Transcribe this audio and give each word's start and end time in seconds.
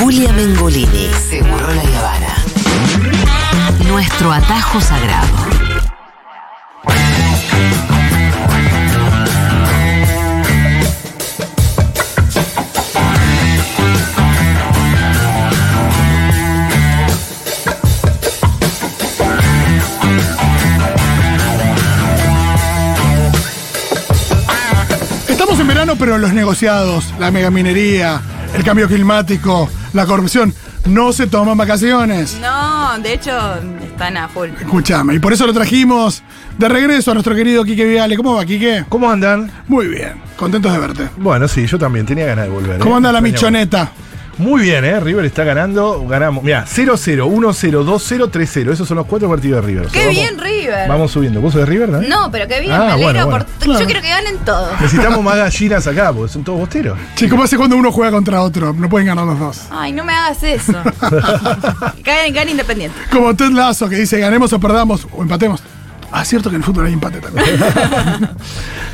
Julia 0.00 0.32
Mengolini. 0.32 1.10
Seguro 1.28 1.74
la 1.74 1.82
Habana. 1.98 2.34
Nuestro 3.86 4.32
atajo 4.32 4.80
sagrado. 4.80 5.28
Estamos 25.28 25.60
en 25.60 25.66
verano, 25.66 25.96
pero 25.96 26.16
los 26.16 26.32
negociados, 26.32 27.12
la 27.18 27.30
megaminería, 27.30 28.22
el 28.54 28.64
cambio 28.64 28.88
climático, 28.88 29.68
la 29.92 30.06
corrupción, 30.06 30.54
no 30.86 31.12
se 31.12 31.26
toman 31.26 31.56
vacaciones. 31.56 32.38
No, 32.40 32.98
de 32.98 33.14
hecho, 33.14 33.32
están 33.82 34.16
a 34.16 34.28
full. 34.28 34.48
Escúchame, 34.58 35.14
y 35.14 35.18
por 35.18 35.32
eso 35.32 35.46
lo 35.46 35.52
trajimos 35.52 36.22
de 36.58 36.68
regreso 36.68 37.10
a 37.10 37.14
nuestro 37.14 37.34
querido 37.34 37.64
Quique 37.64 37.84
Viale. 37.84 38.16
¿Cómo 38.16 38.34
va, 38.34 38.44
Quique? 38.44 38.84
¿Cómo 38.88 39.10
andan? 39.10 39.50
Muy 39.68 39.88
bien, 39.88 40.14
contentos 40.36 40.72
de 40.72 40.78
verte. 40.78 41.08
Bueno, 41.16 41.48
sí, 41.48 41.66
yo 41.66 41.78
también 41.78 42.06
tenía 42.06 42.26
ganas 42.26 42.46
de 42.46 42.50
volver. 42.50 42.78
¿Cómo 42.78 42.94
¿eh? 42.94 42.96
anda 42.96 43.12
la 43.12 43.20
michoneta? 43.20 43.92
Muy 44.40 44.62
bien, 44.62 44.84
¿eh? 44.84 44.98
River 45.00 45.24
está 45.24 45.44
ganando. 45.44 46.04
Ganamos. 46.06 46.42
Mira, 46.42 46.64
0-0, 46.66 47.26
1-0, 47.26 47.84
2-0, 47.84 48.30
3-0. 48.30 48.72
Esos 48.72 48.88
son 48.88 48.96
los 48.96 49.06
cuatro 49.06 49.28
partidos 49.28 49.60
de 49.62 49.66
River. 49.68 49.86
O 49.86 49.90
sea, 49.90 50.00
¡Qué 50.00 50.06
vamos- 50.08 50.20
bien, 50.22 50.38
River! 50.38 50.88
Vamos 50.88 51.10
subiendo. 51.12 51.40
¿Vos 51.40 51.52
sos 51.52 51.60
de 51.60 51.66
River, 51.66 51.88
no? 51.90 52.00
No, 52.02 52.30
pero 52.30 52.48
qué 52.48 52.60
bien, 52.60 52.72
Ah, 52.72 52.96
me 52.96 53.02
bueno, 53.02 53.20
por. 53.24 53.30
bueno. 53.30 53.46
Claro. 53.60 53.80
Yo 53.80 53.86
quiero 53.86 54.00
que 54.02 54.08
ganen 54.08 54.38
todos. 54.38 54.80
Necesitamos 54.80 55.22
más 55.22 55.36
gallinas 55.36 55.86
acá, 55.86 56.12
porque 56.12 56.32
son 56.32 56.42
todos 56.44 56.58
bosteros. 56.58 56.98
Che, 57.14 57.28
¿cómo 57.28 57.42
hace 57.42 57.56
cuando 57.56 57.76
uno 57.76 57.92
juega 57.92 58.10
contra 58.12 58.42
otro? 58.42 58.72
No 58.72 58.88
pueden 58.88 59.06
ganar 59.08 59.26
los 59.26 59.38
dos. 59.38 59.60
Ay, 59.70 59.92
no 59.92 60.04
me 60.04 60.12
hagas 60.14 60.42
eso. 60.42 60.72
Gane, 62.04 62.30
gane 62.32 62.50
independiente. 62.52 62.96
Como 63.12 63.34
Ted 63.34 63.50
Lazo 63.50 63.88
que 63.88 63.96
dice 63.96 64.18
ganemos 64.18 64.52
o 64.52 64.58
perdamos 64.60 65.06
o 65.12 65.22
empatemos. 65.22 65.62
Ah, 66.12 66.24
cierto 66.24 66.50
que 66.50 66.56
en 66.56 66.62
el 66.62 66.66
fútbol 66.66 66.86
hay 66.86 66.92
empate 66.92 67.20
también. 67.20 67.46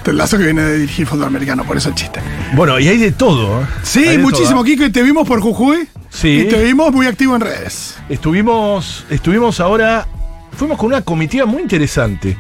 Ted 0.03 0.13
Lazo 0.13 0.37
que 0.39 0.45
viene 0.45 0.63
de 0.63 0.79
dirigir 0.79 1.07
fútbol 1.07 1.27
americano, 1.27 1.65
por 1.65 1.77
eso 1.77 1.89
el 1.89 1.95
chiste. 1.95 2.21
Bueno, 2.55 2.79
y 2.79 2.89
hay 2.89 2.99
de 2.99 3.13
todo. 3.13 3.63
¿eh? 3.63 3.67
Sí, 3.83 4.07
Hay 4.07 4.19
muchísimo, 4.19 4.61
todo, 4.61 4.67
¿eh? 4.67 4.71
Kiko, 4.71 4.85
y 4.85 4.91
te 4.91 5.03
vimos 5.03 5.27
por 5.27 5.41
Jujuy. 5.41 5.89
Sí. 6.11 6.45
Y 6.47 6.49
te 6.49 6.63
vimos 6.63 6.93
muy 6.93 7.07
activo 7.07 7.35
en 7.35 7.41
redes. 7.41 7.97
Estuvimos, 8.09 9.05
estuvimos 9.11 9.61
ahora, 9.61 10.07
fuimos 10.57 10.79
con 10.79 10.89
una 10.89 11.03
comitiva 11.03 11.47
muy 11.47 11.63
interesante, 11.63 12.37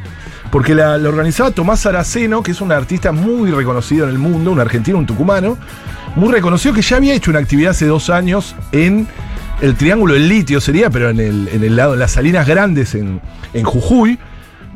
porque 0.51 0.75
la, 0.75 0.99
la 0.99 1.09
organizaba 1.09 1.51
Tomás 1.51 1.85
Araceno, 1.87 2.43
que 2.43 2.53
es 2.53 2.61
un 2.61 2.73
artista 2.73 3.13
muy 3.13 3.51
reconocido 3.51 4.05
en 4.05 4.11
el 4.11 4.19
mundo, 4.19 4.53
un 4.53 4.61
argentino, 4.61 4.99
un 4.99 5.07
tucumano, 5.07 5.59
muy 6.17 6.33
reconocido, 6.33 6.75
que 6.75 6.83
ya 6.83 6.97
había 6.97 7.15
hecho 7.15 7.31
una 7.31 7.41
actividad 7.41 7.71
hace 7.71 7.87
dos 7.87 8.11
años 8.11 8.55
en 8.73 9.09
el 9.61 9.75
Triángulo 9.75 10.15
del 10.15 10.29
Litio, 10.29 10.61
sería, 10.61 10.91
pero 10.91 11.11
en 11.11 11.21
el, 11.21 11.49
en 11.49 11.65
el 11.65 11.77
lado, 11.77 11.95
en 11.95 12.01
las 12.01 12.13
salinas 12.13 12.47
grandes 12.47 12.95
en, 12.95 13.21
en 13.55 13.65
Jujuy, 13.65 14.19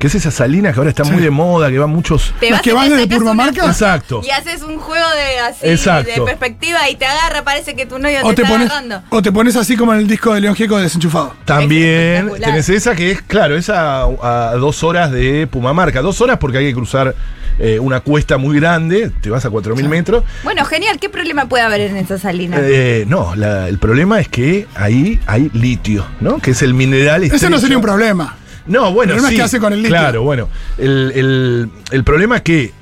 que 0.00 0.06
es 0.06 0.14
esa 0.14 0.30
salina 0.30 0.72
que 0.72 0.78
ahora 0.78 0.88
está 0.90 1.04
muy 1.04 1.22
de 1.22 1.28
moda, 1.30 1.68
que 1.70 1.78
van 1.78 1.90
muchos... 1.90 2.32
Te 2.40 2.46
¿Las 2.48 2.52
vas 2.58 2.62
que 2.62 2.70
y 2.70 2.72
van 2.72 2.88
desde 2.88 3.06
Purmamarca? 3.06 3.66
Exacto. 3.66 4.22
Y 4.24 4.30
haces 4.30 4.62
un 4.62 4.78
juego 4.78 5.06
de 5.10 5.38
así 5.40 5.66
Exacto. 5.68 6.10
de 6.10 6.22
perspectiva 6.22 6.88
y 6.88 6.96
te 6.96 7.04
agarra, 7.04 7.44
parece 7.44 7.76
que 7.76 7.84
tu 7.84 7.98
novio 7.98 8.18
O 8.22 8.30
te, 8.30 8.36
te, 8.36 8.42
está 8.42 8.52
pones, 8.54 8.70
agarrando. 8.70 9.02
o 9.10 9.20
te 9.20 9.30
pones 9.30 9.56
así 9.56 9.76
como 9.76 9.92
en 9.92 10.00
el 10.00 10.06
disco 10.08 10.32
de 10.32 10.40
León 10.40 10.54
Gieco 10.56 10.78
de 10.78 10.84
desenchufado. 10.84 11.34
También 11.44 12.30
tenés 12.42 12.68
esa 12.70 12.96
que 12.96 13.10
es, 13.10 13.20
claro, 13.22 13.56
esa 13.56 14.02
a, 14.04 14.50
a 14.52 14.56
dos 14.56 14.82
horas 14.82 15.12
de 15.12 15.46
Pumamarca. 15.46 16.00
Dos 16.00 16.20
horas 16.22 16.38
porque 16.38 16.56
hay 16.58 16.66
que 16.68 16.74
cruzar 16.74 17.14
eh, 17.58 17.78
una 17.78 18.00
cuesta 18.00 18.38
muy 18.38 18.58
grande, 18.58 19.10
te 19.20 19.28
vas 19.28 19.44
a 19.44 19.50
4.000 19.50 19.86
metros. 19.86 20.24
Bueno, 20.44 20.64
genial. 20.64 20.98
¿Qué 20.98 21.10
problema 21.10 21.46
puede 21.46 21.62
haber 21.62 21.82
en 21.82 21.98
esa 21.98 22.18
salina? 22.18 22.56
Eh, 22.58 23.04
no, 23.06 23.34
la- 23.36 23.68
el 23.68 23.76
problema 23.78 24.18
es 24.18 24.28
que 24.28 24.66
ahí 24.76 25.20
hay 25.26 25.50
litio, 25.52 26.06
¿no? 26.20 26.38
Que 26.38 26.52
es 26.52 26.62
el 26.62 26.72
mineral 26.72 27.22
Ese 27.24 27.50
no 27.50 27.58
sería 27.58 27.76
un 27.76 27.82
problema. 27.82 28.36
No, 28.66 28.92
bueno, 28.92 29.12
El 29.14 29.18
problema 29.18 29.28
es 29.28 29.30
sí. 29.30 29.36
qué 29.36 29.42
hace 29.42 29.60
con 29.60 29.72
el. 29.72 29.82
Claro, 29.84 30.22
bueno. 30.22 30.48
El, 30.78 31.12
el- 31.14 31.68
el 31.90 32.04
problema 32.04 32.36
es 32.36 32.42
que 32.42 32.72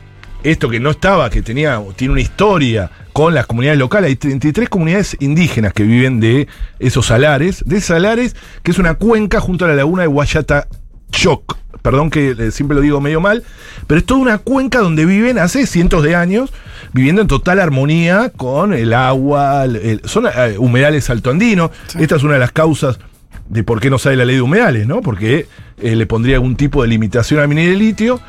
esto 0.43 0.69
que 0.69 0.79
no 0.81 0.91
estaba, 0.91 1.31
que 1.31 1.43
tenía, 1.43 1.83
tiene 1.97 2.13
una 2.13 2.21
historia 2.21 2.91
con 3.13 3.35
las 3.35 3.47
comunidades 3.47 3.79
locales, 3.79 4.09
hay 4.09 4.17
33 4.17 4.69
comunidades 4.69 5.17
indígenas 5.21 5.73
que 5.73 5.83
viven 5.83 6.21
de 6.21 6.47
esos 6.79 7.07
salares, 7.07 7.65
de 7.67 7.81
salares, 7.81 8.37
que 8.63 8.71
es 8.71 8.79
una 8.79 8.95
cuenca 8.95 9.41
junto 9.41 9.65
a 9.65 9.69
la 9.69 9.75
laguna 9.75 10.03
de 10.03 10.09
Guayatachoc. 10.09 11.57
Perdón 11.83 12.11
que 12.11 12.35
eh, 12.39 12.51
siempre 12.51 12.75
lo 12.75 12.81
digo 12.81 13.01
medio 13.01 13.21
mal, 13.21 13.45
pero 13.87 13.99
es 14.01 14.07
toda 14.07 14.21
una 14.21 14.39
cuenca 14.39 14.81
donde 14.81 15.05
viven 15.07 15.39
hace 15.39 15.67
cientos 15.67 16.03
de 16.03 16.15
años, 16.17 16.53
viviendo 16.93 17.23
en 17.23 17.29
total 17.29 17.61
armonía 17.61 18.31
con 18.37 18.73
el 18.75 18.93
agua, 18.93 19.65
el- 19.65 20.01
son 20.05 20.27
eh, 20.27 20.57
humedales 20.59 21.09
altoandinos. 21.11 21.71
Esta 21.99 22.17
es 22.17 22.23
una 22.23 22.35
de 22.35 22.41
las 22.41 22.53
causas 22.53 22.99
de 23.49 23.65
por 23.65 23.81
qué 23.81 23.91
no 23.91 23.99
sale 23.99 24.17
la 24.17 24.25
ley 24.25 24.37
de 24.37 24.43
humedales, 24.43 24.87
¿no? 24.87 25.01
Porque 25.01 25.47
eh, 25.79 25.97
le 25.97 26.07
pondría 26.07 26.37
algún 26.37 26.57
tipo 26.57 26.83
de 26.83 26.89
limitación 26.89 27.41
al 27.41 27.49
mineral 27.49 27.73
de 27.73 27.79
litio. 27.79 28.21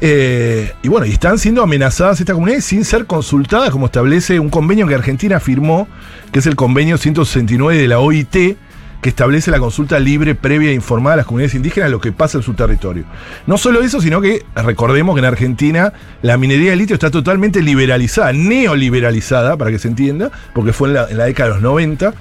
Eh, 0.00 0.72
y 0.82 0.88
bueno, 0.88 1.06
y 1.06 1.10
están 1.10 1.38
siendo 1.38 1.62
amenazadas 1.62 2.20
estas 2.20 2.34
comunidades 2.34 2.64
sin 2.64 2.84
ser 2.84 3.06
consultadas, 3.06 3.70
como 3.70 3.86
establece 3.86 4.38
un 4.38 4.50
convenio 4.50 4.86
que 4.86 4.94
Argentina 4.94 5.40
firmó, 5.40 5.88
que 6.32 6.38
es 6.38 6.46
el 6.46 6.54
convenio 6.54 6.98
169 6.98 7.80
de 7.80 7.88
la 7.88 7.98
OIT, 7.98 8.56
que 9.00 9.08
establece 9.08 9.50
la 9.50 9.58
consulta 9.58 9.98
libre, 9.98 10.34
previa 10.34 10.70
e 10.70 10.74
informada 10.74 11.14
a 11.14 11.16
las 11.18 11.26
comunidades 11.26 11.54
indígenas 11.54 11.88
de 11.88 11.92
lo 11.92 12.00
que 12.00 12.12
pasa 12.12 12.38
en 12.38 12.44
su 12.44 12.54
territorio. 12.54 13.04
No 13.46 13.56
solo 13.56 13.80
eso, 13.80 14.00
sino 14.00 14.20
que 14.20 14.44
recordemos 14.54 15.14
que 15.14 15.20
en 15.20 15.24
Argentina 15.24 15.92
la 16.20 16.36
minería 16.36 16.70
de 16.70 16.76
litio 16.76 16.94
está 16.94 17.10
totalmente 17.10 17.62
liberalizada, 17.62 18.32
neoliberalizada, 18.32 19.56
para 19.56 19.70
que 19.70 19.78
se 19.78 19.88
entienda, 19.88 20.30
porque 20.52 20.72
fue 20.72 20.88
la, 20.90 21.08
en 21.08 21.16
la 21.16 21.24
década 21.24 21.50
de 21.50 21.54
los 21.54 21.62
90 21.62 22.12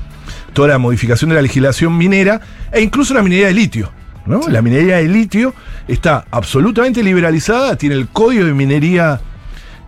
toda 0.57 0.69
la 0.69 0.79
modificación 0.79 1.29
de 1.29 1.35
la 1.35 1.43
legislación 1.43 1.95
minera 1.95 2.41
e 2.71 2.81
incluso 2.81 3.13
la 3.13 3.21
minería 3.21 3.45
de 3.45 3.53
litio. 3.53 3.91
¿no? 4.25 4.39
La 4.49 4.63
minería 4.63 4.97
de 4.97 5.07
litio 5.07 5.53
está 5.87 6.25
absolutamente 6.31 7.03
liberalizada, 7.03 7.75
tiene 7.75 7.93
el 7.93 8.07
código 8.07 8.43
de 8.43 8.53
minería 8.55 9.21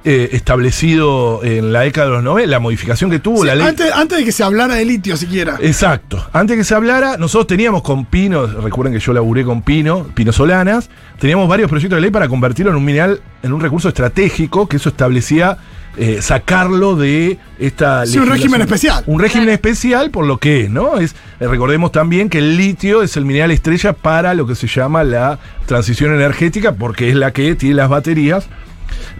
eh, 0.06 0.30
establecido 0.34 1.44
en 1.44 1.74
la 1.74 1.82
década 1.82 2.06
de 2.06 2.14
los 2.14 2.24
90, 2.24 2.52
la 2.52 2.60
modificación 2.60 3.10
que 3.10 3.18
tuvo 3.18 3.42
Sí, 3.42 3.48
la 3.48 3.56
ley. 3.56 3.66
antes, 3.66 3.92
antes 3.92 4.20
de 4.20 4.24
que 4.24 4.32
se 4.32 4.44
hablara 4.44 4.76
de 4.76 4.86
litio 4.86 5.18
siquiera. 5.18 5.58
Exacto. 5.60 6.24
Antes 6.34 6.56
que 6.56 6.64
se 6.64 6.76
hablara, 6.76 7.18
nosotros 7.18 7.48
teníamos 7.48 7.82
con 7.82 8.06
Pino, 8.06 8.46
recuerden 8.46 8.94
que 8.94 9.00
yo 9.00 9.12
laburé 9.12 9.44
con 9.44 9.64
Pino, 9.64 10.04
Pino 10.14 10.32
Solanas, 10.32 10.92
teníamos 11.18 11.50
varios 11.50 11.68
proyectos 11.68 11.98
de 11.98 12.02
ley 12.02 12.12
para 12.12 12.28
convertirlo 12.28 12.72
en 12.72 12.78
un 12.78 12.86
mineral, 12.86 13.22
en 13.42 13.54
un 13.54 13.60
recurso 13.60 13.88
estratégico, 13.90 14.70
que 14.70 14.78
eso 14.78 14.90
establecía 14.90 15.58
eh, 15.98 16.22
sacarlo 16.22 16.96
de 16.96 17.38
esta 17.60 18.06
Sí, 18.06 18.18
un 18.18 18.28
régimen 18.28 18.62
especial. 18.62 19.04
Un 19.08 19.20
régimen 19.20 19.50
especial 19.50 20.12
por 20.12 20.26
lo 20.26 20.38
que 20.38 20.64
es, 20.64 20.70
¿no? 20.70 20.98
Es, 20.98 21.16
eh, 21.40 21.48
recordemos 21.48 21.92
también 21.92 22.30
que 22.30 22.38
el 22.38 22.58
litio 22.58 23.02
es 23.04 23.18
el 23.18 23.26
mineral 23.26 23.52
estrella 23.52 23.94
para 23.94 24.34
lo 24.34 24.48
que 24.48 24.56
se 24.56 24.68
llama 24.68 25.04
la 25.04 25.40
transición 25.66 26.14
energética, 26.14 26.74
porque 26.74 27.10
es 27.10 27.16
la 27.16 27.32
que 27.32 27.56
tiene 27.56 27.76
las 27.76 27.90
baterías 27.90 28.48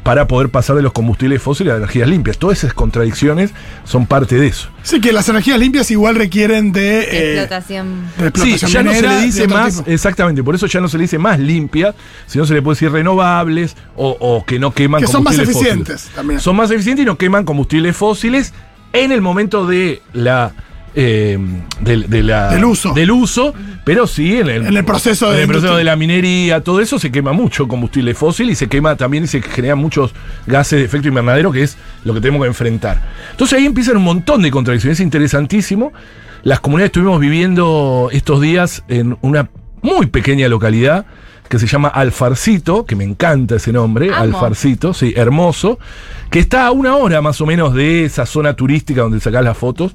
para 0.04 0.28
poder 0.28 0.50
pasar 0.50 0.76
de 0.76 0.82
los 0.82 0.92
combustibles 0.94 1.42
fósiles 1.42 1.74
a 1.74 1.78
energías 1.78 2.08
limpias. 2.08 2.38
Todas 2.38 2.60
esas 2.60 2.74
contradicciones 2.74 3.52
son 3.84 4.06
parte 4.06 4.36
de 4.36 4.48
eso. 4.48 4.70
Sí, 4.84 5.02
que 5.02 5.12
las 5.12 5.28
energías 5.30 5.60
limpias 5.60 5.90
igual 5.92 6.16
requieren 6.16 6.72
de. 6.72 7.00
eh, 7.02 7.34
Explotación. 7.42 8.06
de 8.18 8.32
Sí, 8.58 8.68
ya 8.68 8.84
no 8.84 8.94
se 8.94 9.02
le 9.08 9.22
dice 9.22 9.48
más, 9.48 9.78
tipo. 9.78 9.90
exactamente, 9.92 10.44
por 10.44 10.56
eso 10.56 10.66
ya 10.68 10.80
no 10.82 10.88
se 10.88 10.98
le 10.98 11.04
dice 11.04 11.18
más 11.18 11.40
limpia, 11.40 11.94
sino 12.26 12.46
se 12.46 12.54
le 12.54 12.62
puede 12.62 12.76
decir 12.76 12.92
renovables 12.92 13.76
o, 13.96 14.16
o 14.20 14.46
que 14.46 14.60
no 14.60 14.72
queman 14.74 15.02
Que 15.02 15.08
son 15.08 15.24
más 15.24 15.36
combustibles 15.36 15.56
eficientes 15.64 15.96
fósiles. 16.02 16.16
también. 16.16 16.40
Son 16.40 16.56
más 16.56 16.72
eficientes 16.72 17.04
y 17.04 17.06
no 17.06 17.18
queman 17.18 17.46
combustibles 17.46 17.96
fósiles 17.96 18.54
en 18.94 19.12
el 19.12 19.22
momento 19.22 19.68
de 19.68 20.02
la 20.14 20.52
eh, 20.96 21.38
de, 21.82 21.98
de 22.08 22.24
la- 22.24 22.50
Del 22.52 22.66
uso. 22.66 22.94
del 22.94 23.12
uso, 23.12 23.54
pero 23.86 24.08
sí 24.08 24.38
en 24.38 24.50
el, 24.50 24.66
En 24.68 24.78
el 24.78 24.86
proceso 24.86 25.30
en 25.30 25.36
de 25.38 25.42
el 25.44 25.48
proceso 25.48 25.76
de 25.76 25.84
la 25.84 25.96
minería, 25.96 26.62
todo 26.62 26.82
eso 26.82 27.00
se 27.00 27.12
quema 27.12 27.32
mucho 27.34 27.68
combustible 27.68 28.14
fósil 28.14 28.50
y 28.50 28.56
se 28.56 28.68
quema 28.68 28.96
también 28.96 29.24
y 29.24 29.28
se 29.28 29.42
generan 29.42 29.78
muchos 29.78 30.14
gases 30.48 30.80
de 30.80 30.86
efecto 30.86 31.08
invernadero, 31.08 31.52
que 31.52 31.64
es 31.64 31.78
lo 32.04 32.14
que 32.14 32.22
tenemos 32.22 32.42
que 32.42 32.48
enfrentar. 32.48 33.02
Entonces 33.32 33.58
ahí 33.58 33.66
empiezan 33.66 33.98
un 33.98 34.04
montón 34.04 34.42
de 34.42 34.52
contradicciones, 34.52 35.00
es 35.00 35.04
interesantísimo. 35.04 35.94
Las 36.44 36.60
comunidades 36.60 36.90
estuvimos 36.90 37.20
viviendo 37.20 38.10
estos 38.12 38.42
días 38.42 38.84
en 38.88 39.18
una 39.22 39.50
muy 39.82 40.08
pequeña 40.08 40.48
localidad 40.50 41.06
que 41.50 41.60
se 41.60 41.68
llama 41.68 41.88
Alfarcito, 41.90 42.86
que 42.86 42.96
me 42.96 43.04
encanta 43.04 43.56
ese 43.56 43.74
nombre, 43.74 44.08
Amo. 44.14 44.18
Alfarcito, 44.22 44.94
sí, 44.94 45.14
hermoso, 45.16 45.80
que 46.30 46.40
está 46.40 46.68
a 46.68 46.72
una 46.72 46.96
hora 46.96 47.22
más 47.22 47.42
o 47.42 47.46
menos 47.48 47.74
de 47.74 48.06
esa 48.06 48.26
zona 48.28 48.54
turística 48.54 49.02
donde 49.02 49.20
sacás 49.20 49.44
las 49.44 49.58
fotos. 49.58 49.94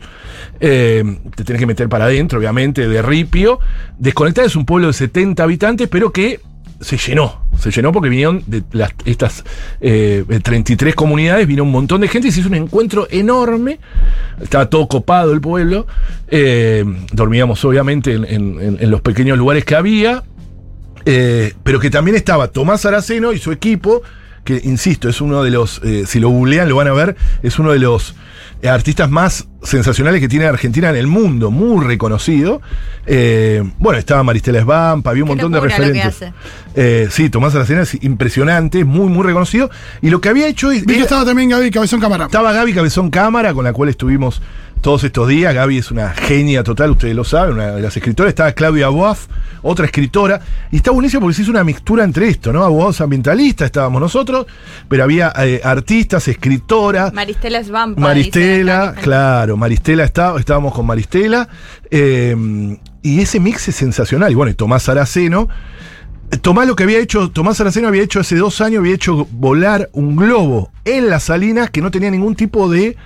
Eh, 0.60 1.04
te 1.36 1.44
tenés 1.44 1.60
que 1.60 1.66
meter 1.66 1.88
para 1.88 2.06
adentro, 2.06 2.38
obviamente, 2.38 2.88
de 2.88 3.00
Ripio. 3.02 3.60
Desconectada 3.98 4.46
es 4.46 4.56
un 4.56 4.66
pueblo 4.66 4.88
de 4.88 4.92
70 4.94 5.42
habitantes, 5.42 5.88
pero 5.88 6.10
que 6.12 6.40
se 6.80 6.96
llenó. 6.98 7.44
Se 7.58 7.70
llenó 7.70 7.92
porque 7.92 8.08
vinieron 8.08 8.42
de 8.48 8.64
las, 8.72 8.90
estas 9.04 9.44
eh, 9.80 10.24
33 10.42 10.94
comunidades, 10.96 11.46
vino 11.46 11.62
un 11.62 11.70
montón 11.70 12.00
de 12.00 12.08
gente 12.08 12.28
y 12.28 12.32
se 12.32 12.40
hizo 12.40 12.48
un 12.48 12.56
encuentro 12.56 13.06
enorme. 13.10 13.78
Estaba 14.42 14.68
todo 14.68 14.88
copado 14.88 15.32
el 15.32 15.40
pueblo. 15.40 15.86
Eh, 16.28 16.84
dormíamos 17.12 17.64
obviamente 17.64 18.12
en, 18.12 18.24
en- 18.24 18.60
en- 18.60 18.78
en 18.80 18.90
los 18.90 19.00
pequeños 19.02 19.38
lugares 19.38 19.64
que 19.64 19.76
había. 19.76 20.24
Eh, 21.06 21.52
pero 21.62 21.80
que 21.80 21.90
también 21.90 22.16
estaba 22.16 22.48
Tomás 22.48 22.84
Araceno 22.86 23.32
y 23.32 23.38
su 23.38 23.52
equipo, 23.52 24.02
que 24.44 24.60
insisto, 24.64 25.08
es 25.08 25.20
uno 25.20 25.42
de 25.42 25.50
los, 25.50 25.80
eh, 25.84 26.04
si 26.06 26.20
lo 26.20 26.28
googlean 26.30 26.68
lo 26.68 26.76
van 26.76 26.88
a 26.88 26.92
ver, 26.92 27.16
es 27.42 27.58
uno 27.58 27.72
de 27.72 27.78
los 27.78 28.14
eh, 28.62 28.68
artistas 28.68 29.10
más 29.10 29.46
sensacionales 29.62 30.20
que 30.20 30.28
tiene 30.28 30.46
Argentina 30.46 30.88
en 30.90 30.96
el 30.96 31.06
mundo, 31.06 31.50
muy 31.50 31.84
reconocido. 31.84 32.60
Eh, 33.06 33.62
bueno, 33.78 33.98
estaba 33.98 34.22
Maristela 34.22 34.58
Esbampa, 34.60 35.10
había 35.10 35.24
un 35.24 35.28
Qué 35.28 35.34
montón 35.34 35.52
de 35.52 35.56
locura 35.58 35.78
lo 35.78 35.84
que 35.92 35.92
referentes. 36.02 36.30
Eh, 36.74 37.08
sí, 37.10 37.28
Tomás 37.30 37.54
Aracena 37.54 37.82
es 37.82 38.02
impresionante, 38.02 38.84
muy, 38.84 39.08
muy 39.08 39.24
reconocido. 39.26 39.70
Y 40.02 40.10
lo 40.10 40.20
que 40.20 40.28
había 40.30 40.46
hecho 40.48 40.70
es. 40.70 40.80
Vi 40.80 40.86
que 40.86 40.94
era- 40.94 41.02
estaba 41.04 41.24
también 41.24 41.50
Gaby 41.50 41.70
Cabezón 41.70 42.00
Cámara. 42.00 42.26
estaba 42.26 42.52
Gaby 42.52 42.72
Cabezón 42.74 43.10
Cámara, 43.10 43.52
con 43.54 43.64
la 43.64 43.72
cual 43.72 43.88
estuvimos 43.90 44.40
todos 44.84 45.02
estos 45.02 45.26
días. 45.28 45.54
Gaby 45.54 45.78
es 45.78 45.90
una 45.90 46.10
genia 46.10 46.62
total, 46.62 46.90
ustedes 46.90 47.16
lo 47.16 47.24
saben, 47.24 47.54
una 47.54 47.72
de 47.72 47.80
las 47.80 47.96
escritoras. 47.96 48.28
Estaba 48.28 48.52
Claudia 48.52 48.88
Boaf, 48.88 49.28
otra 49.62 49.86
escritora. 49.86 50.42
Y 50.70 50.76
está 50.76 50.90
buenísimo 50.90 51.22
porque 51.22 51.36
se 51.36 51.42
hizo 51.42 51.50
una 51.50 51.64
mixtura 51.64 52.04
entre 52.04 52.28
esto, 52.28 52.52
¿no? 52.52 52.62
Abogados 52.62 53.00
ambientalistas 53.00 53.64
estábamos 53.64 53.98
nosotros, 54.02 54.46
pero 54.86 55.04
había 55.04 55.32
eh, 55.38 55.62
artistas, 55.64 56.28
escritoras. 56.28 57.14
Maristela 57.14 57.60
es 57.60 57.70
vampa. 57.70 57.98
Maristela, 57.98 58.94
claro, 59.00 59.56
Maristela 59.56 60.04
estaba, 60.04 60.38
estábamos 60.38 60.74
con 60.74 60.84
Maristela. 60.84 61.48
eh, 61.90 62.76
y 63.00 63.20
ese 63.20 63.40
mix 63.40 63.68
es 63.68 63.76
sensacional. 63.76 64.30
Y 64.32 64.34
bueno, 64.34 64.50
y 64.50 64.54
Tomás 64.54 64.86
Araceno. 64.90 65.48
Tomás 66.42 66.66
lo 66.66 66.76
que 66.76 66.82
había 66.82 66.98
hecho, 66.98 67.30
Tomás 67.30 67.60
Araceno 67.60 67.88
había 67.88 68.02
hecho 68.02 68.20
hace 68.20 68.36
dos 68.36 68.60
años, 68.60 68.80
había 68.80 68.94
hecho 68.94 69.26
volar 69.30 69.88
un 69.92 70.16
globo 70.16 70.70
en 70.84 71.08
las 71.08 71.24
salinas 71.24 71.70
que 71.70 71.80
no 71.80 71.90
tenía 71.90 72.10
ningún 72.10 72.34
tipo 72.34 72.68
de. 72.68 72.96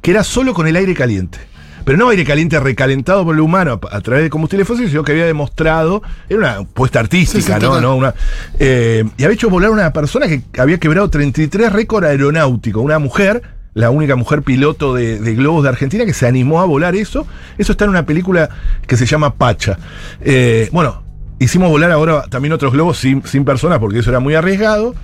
que 0.00 0.10
era 0.10 0.24
solo 0.24 0.54
con 0.54 0.66
el 0.66 0.76
aire 0.76 0.94
caliente. 0.94 1.38
Pero 1.84 1.96
no 1.96 2.08
aire 2.10 2.24
caliente 2.24 2.60
recalentado 2.60 3.24
por 3.24 3.34
el 3.34 3.40
humano 3.40 3.80
a, 3.90 3.96
a 3.96 4.00
través 4.00 4.24
de 4.24 4.30
combustible 4.30 4.64
fósil, 4.64 4.88
sino 4.88 5.02
que 5.02 5.12
había 5.12 5.24
demostrado. 5.26 6.02
Era 6.28 6.38
una 6.38 6.62
puesta 6.64 7.00
artística, 7.00 7.54
Sí, 7.54 7.60
sí, 7.60 7.66
¿no? 7.66 7.80
¿no? 7.80 7.96
Una, 7.96 8.14
eh, 8.58 9.04
y 9.16 9.24
había 9.24 9.34
hecho 9.34 9.48
volar 9.48 9.70
una 9.70 9.92
persona 9.92 10.26
que 10.28 10.42
había 10.58 10.78
quebrado 10.78 11.08
33 11.08 11.72
récord 11.72 12.04
aeronáutico, 12.04 12.80
una 12.80 12.98
mujer, 12.98 13.42
la 13.74 13.90
única 13.90 14.16
mujer 14.16 14.42
piloto 14.42 14.94
de, 14.94 15.18
de 15.18 15.34
globos 15.34 15.62
de 15.62 15.70
Argentina 15.70 16.04
que 16.04 16.12
se 16.12 16.26
animó 16.26 16.60
a 16.60 16.66
volar 16.66 16.94
eso. 16.94 17.26
Eso 17.56 17.72
está 17.72 17.84
en 17.84 17.90
una 17.90 18.04
película 18.04 18.50
que 18.86 18.96
se 18.96 19.06
llama 19.06 19.34
Pacha. 19.34 19.78
Eh, 20.20 20.68
bueno, 20.72 21.07
hicimos 21.38 21.68
volar 21.70 21.90
ahora 21.92 22.22
también 22.28 22.52
otros 22.52 22.72
globos 22.72 22.98
sin, 22.98 23.24
sin 23.24 23.44
personas 23.44 23.78
porque 23.78 23.98
eso 24.00 24.10
era 24.10 24.20
muy 24.20 24.34
arriesgado. 24.34 24.94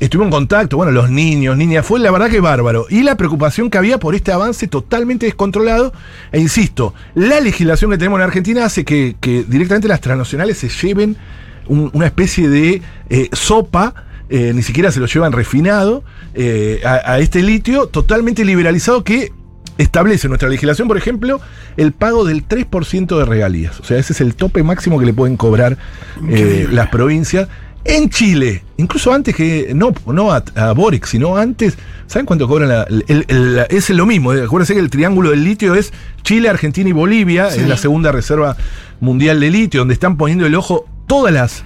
Estuvimos 0.00 0.26
en 0.26 0.32
contacto, 0.32 0.76
bueno, 0.76 0.90
los 0.90 1.08
niños, 1.08 1.56
niñas, 1.56 1.86
fue 1.86 2.00
la 2.00 2.10
verdad 2.10 2.28
que 2.28 2.40
bárbaro. 2.40 2.86
Y 2.90 3.04
la 3.04 3.16
preocupación 3.16 3.70
que 3.70 3.78
había 3.78 3.98
por 3.98 4.16
este 4.16 4.32
avance 4.32 4.66
totalmente 4.66 5.26
descontrolado. 5.26 5.92
E 6.32 6.40
insisto, 6.40 6.94
la 7.14 7.38
legislación 7.40 7.92
que 7.92 7.98
tenemos 7.98 8.18
en 8.18 8.24
Argentina 8.24 8.64
hace 8.64 8.84
que, 8.84 9.14
directamente 9.46 9.86
las 9.86 10.00
transnacionales 10.00 10.58
se 10.58 10.68
lleven 10.68 11.16
un- 11.68 11.90
una 11.92 12.06
especie 12.06 12.48
de 12.48 12.82
eh, 13.08 13.28
sopa, 13.32 13.94
eh, 14.28 14.52
ni 14.52 14.62
siquiera 14.62 14.90
se 14.90 14.98
lo 14.98 15.06
llevan 15.06 15.30
refinado, 15.32 16.02
eh, 16.34 16.80
a 16.84 17.20
este 17.20 17.40
litio 17.42 17.86
totalmente 17.86 18.44
liberalizado 18.44 19.04
que 19.04 19.30
establece 19.78 20.28
nuestra 20.28 20.48
legislación, 20.48 20.86
por 20.88 20.96
ejemplo, 20.96 21.40
el 21.76 21.92
pago 21.92 22.24
del 22.24 22.46
3% 22.46 23.18
de 23.18 23.24
regalías. 23.24 23.80
O 23.80 23.84
sea, 23.84 23.98
ese 23.98 24.12
es 24.12 24.20
el 24.20 24.34
tope 24.34 24.62
máximo 24.62 24.98
que 24.98 25.06
le 25.06 25.12
pueden 25.12 25.36
cobrar 25.36 25.76
eh, 26.28 26.68
las 26.70 26.88
provincias. 26.88 27.48
En 27.86 28.08
Chile, 28.08 28.62
incluso 28.78 29.12
antes 29.12 29.34
que, 29.36 29.72
no, 29.74 29.92
no 30.06 30.32
a, 30.32 30.42
a 30.54 30.72
Boric, 30.72 31.04
sino 31.04 31.36
antes, 31.36 31.76
¿saben 32.06 32.24
cuánto 32.24 32.48
cobran? 32.48 32.70
La, 32.70 32.84
el- 32.84 33.24
el- 33.28 33.56
la- 33.56 33.64
es 33.64 33.90
lo 33.90 34.06
mismo, 34.06 34.32
eh, 34.32 34.42
acuérdense 34.44 34.72
que 34.72 34.80
el 34.80 34.88
triángulo 34.88 35.30
del 35.30 35.44
litio 35.44 35.74
es 35.74 35.92
Chile, 36.22 36.48
Argentina 36.48 36.88
y 36.88 36.92
Bolivia, 36.92 37.50
Sí. 37.50 37.60
es 37.60 37.68
la 37.68 37.76
segunda 37.76 38.10
reserva 38.10 38.56
mundial 39.00 39.38
de 39.38 39.50
litio, 39.50 39.80
donde 39.80 39.92
están 39.92 40.16
poniendo 40.16 40.46
el 40.46 40.54
ojo 40.54 40.86
todas 41.06 41.34
las... 41.34 41.62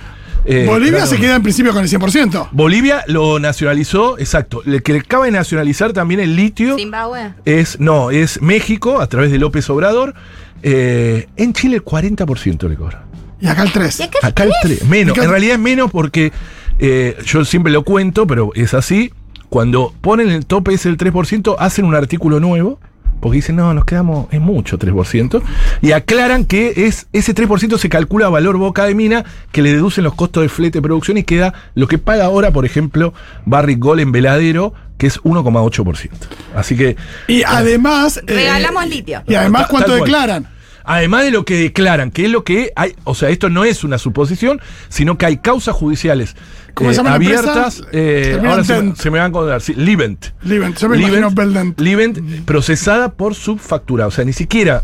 eh, 0.48 0.64
Bolivia 0.66 0.92
claro, 0.98 1.06
se 1.06 1.16
queda 1.18 1.36
en 1.36 1.42
principio 1.42 1.72
con 1.72 1.82
el 1.82 1.88
100%. 1.90 2.48
Bolivia 2.52 3.04
lo 3.06 3.38
nacionalizó, 3.38 4.18
exacto. 4.18 4.62
El 4.64 4.82
que 4.82 4.96
acaba 4.96 5.26
de 5.26 5.30
nacionalizar 5.32 5.92
también 5.92 6.20
el 6.20 6.34
litio 6.36 6.76
Zimbabue. 6.76 7.34
es, 7.44 7.78
no, 7.80 8.10
es 8.10 8.40
México, 8.40 9.00
a 9.00 9.06
través 9.08 9.30
de 9.30 9.38
López 9.38 9.68
Obrador. 9.70 10.14
Eh, 10.62 11.28
en 11.36 11.52
Chile 11.52 11.76
el 11.76 11.84
40% 11.84 12.68
le 12.68 12.76
cobra. 12.76 13.04
Y 13.40 13.46
acá 13.46 13.62
el 13.62 13.72
3. 13.72 14.00
Y 14.00 14.02
acá 14.04 14.18
Acá 14.22 14.44
el 14.44 14.52
3. 14.62 14.84
Menos. 14.86 15.12
Acá- 15.16 15.24
En 15.24 15.30
realidad 15.30 15.54
es 15.54 15.60
menos 15.60 15.90
porque 15.90 16.32
eh, 16.78 17.16
yo 17.24 17.44
siempre 17.44 17.72
lo 17.72 17.84
cuento, 17.84 18.26
pero 18.26 18.50
es 18.54 18.74
así. 18.74 19.12
Cuando 19.48 19.94
ponen 20.00 20.30
el 20.30 20.46
tope 20.46 20.74
es 20.74 20.84
el 20.86 20.96
3%, 20.96 21.56
hacen 21.58 21.84
un 21.84 21.94
artículo 21.94 22.40
nuevo. 22.40 22.80
Porque 23.20 23.36
dicen, 23.36 23.56
no, 23.56 23.74
nos 23.74 23.84
quedamos, 23.84 24.28
es 24.30 24.40
mucho 24.40 24.78
3%. 24.78 25.42
Y 25.82 25.92
aclaran 25.92 26.44
que 26.44 26.86
es 26.86 27.06
ese 27.12 27.34
3% 27.34 27.78
se 27.78 27.88
calcula 27.88 28.26
a 28.26 28.28
valor 28.30 28.56
boca 28.58 28.84
de 28.84 28.94
mina, 28.94 29.24
que 29.52 29.62
le 29.62 29.72
deducen 29.72 30.04
los 30.04 30.14
costos 30.14 30.42
de 30.42 30.48
flete 30.48 30.78
de 30.78 30.82
producción 30.82 31.18
y 31.18 31.24
queda 31.24 31.54
lo 31.74 31.88
que 31.88 31.98
paga 31.98 32.24
ahora, 32.26 32.50
por 32.52 32.64
ejemplo, 32.64 33.12
Barrick 33.44 33.78
Gold 33.78 34.00
en 34.00 34.12
Veladero, 34.12 34.72
que 34.98 35.06
es 35.06 35.20
1,8%. 35.22 36.10
Así 36.54 36.76
que 36.76 36.96
Y 37.26 37.42
además. 37.44 38.18
eh, 38.18 38.22
Regalamos 38.34 38.86
litio. 38.88 39.22
Y 39.26 39.34
además, 39.34 39.66
¿cuánto 39.68 39.94
declaran? 39.94 40.48
Además 40.84 41.24
de 41.24 41.30
lo 41.32 41.44
que 41.44 41.56
declaran, 41.56 42.10
que 42.10 42.24
es 42.24 42.30
lo 42.30 42.44
que 42.44 42.72
hay, 42.74 42.94
o 43.04 43.14
sea, 43.14 43.28
esto 43.28 43.50
no 43.50 43.64
es 43.64 43.84
una 43.84 43.98
suposición, 43.98 44.58
sino 44.88 45.18
que 45.18 45.26
hay 45.26 45.36
causas 45.36 45.74
judiciales 45.74 46.34
¿Cómo 46.78 46.90
eh, 46.90 46.94
se 46.94 46.98
llama 46.98 47.10
la 47.10 47.16
abiertas. 47.16 47.82
eh, 47.92 48.38
ahora 48.42 48.64
se, 48.64 48.82
me- 48.82 48.96
se 48.96 49.10
me 49.10 49.18
van 49.18 49.26
a 49.26 49.28
acordar, 49.28 49.60
sí, 49.60 49.74
Livent. 49.74 50.26
Livent, 50.42 50.78
yo 50.78 50.88
me 50.88 50.96
Beldent. 51.34 51.80
Livent, 51.80 52.18
procesada 52.44 53.12
por 53.12 53.34
subfactura. 53.34 54.06
O 54.06 54.10
sea, 54.10 54.24
ni 54.24 54.32
siquiera 54.32 54.82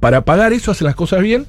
para 0.00 0.24
pagar 0.24 0.52
eso 0.52 0.70
hacen 0.72 0.86
las 0.86 0.94
cosas 0.96 1.22
bien. 1.22 1.46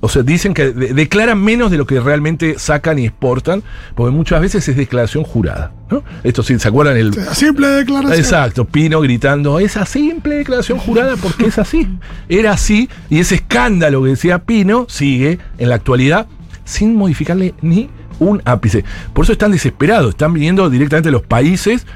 O 0.00 0.08
sea, 0.10 0.22
dicen 0.22 0.52
que 0.52 0.70
de- 0.72 0.92
declaran 0.92 1.42
menos 1.42 1.70
de 1.70 1.78
lo 1.78 1.86
que 1.86 1.98
realmente 1.98 2.58
sacan 2.58 2.98
y 2.98 3.06
exportan, 3.06 3.62
porque 3.94 4.10
muchas 4.14 4.42
veces 4.42 4.68
es 4.68 4.76
declaración 4.76 5.24
jurada. 5.24 5.72
¿no? 5.90 6.02
Esto 6.22 6.42
sí, 6.42 6.58
¿se 6.58 6.68
acuerdan? 6.68 6.98
El, 6.98 7.14
Simple 7.32 7.68
declaración. 7.68 8.12
Exacto, 8.18 8.66
Pino 8.66 9.00
gritando, 9.00 9.58
esa 9.60 9.86
simple 9.86 10.34
declaración 10.36 10.76
jurada 10.78 11.16
porque 11.16 11.46
es 11.46 11.58
así. 11.58 11.88
Era 12.28 12.52
así, 12.52 12.90
y 13.08 13.20
ese 13.20 13.36
escándalo 13.36 14.02
que 14.02 14.10
decía 14.10 14.40
Pino 14.40 14.84
sigue 14.90 15.38
en 15.56 15.68
la 15.70 15.76
actualidad 15.76 16.26
sin 16.64 16.96
modificarle 16.96 17.54
ni 17.62 17.90
un 18.18 18.42
ápice. 18.44 18.84
Por 19.12 19.24
eso 19.24 19.32
están 19.32 19.52
desesperados, 19.52 20.10
están 20.10 20.32
viniendo 20.32 20.68
directamente 20.70 21.08
de 21.08 21.12
los 21.12 21.22
países. 21.22 21.86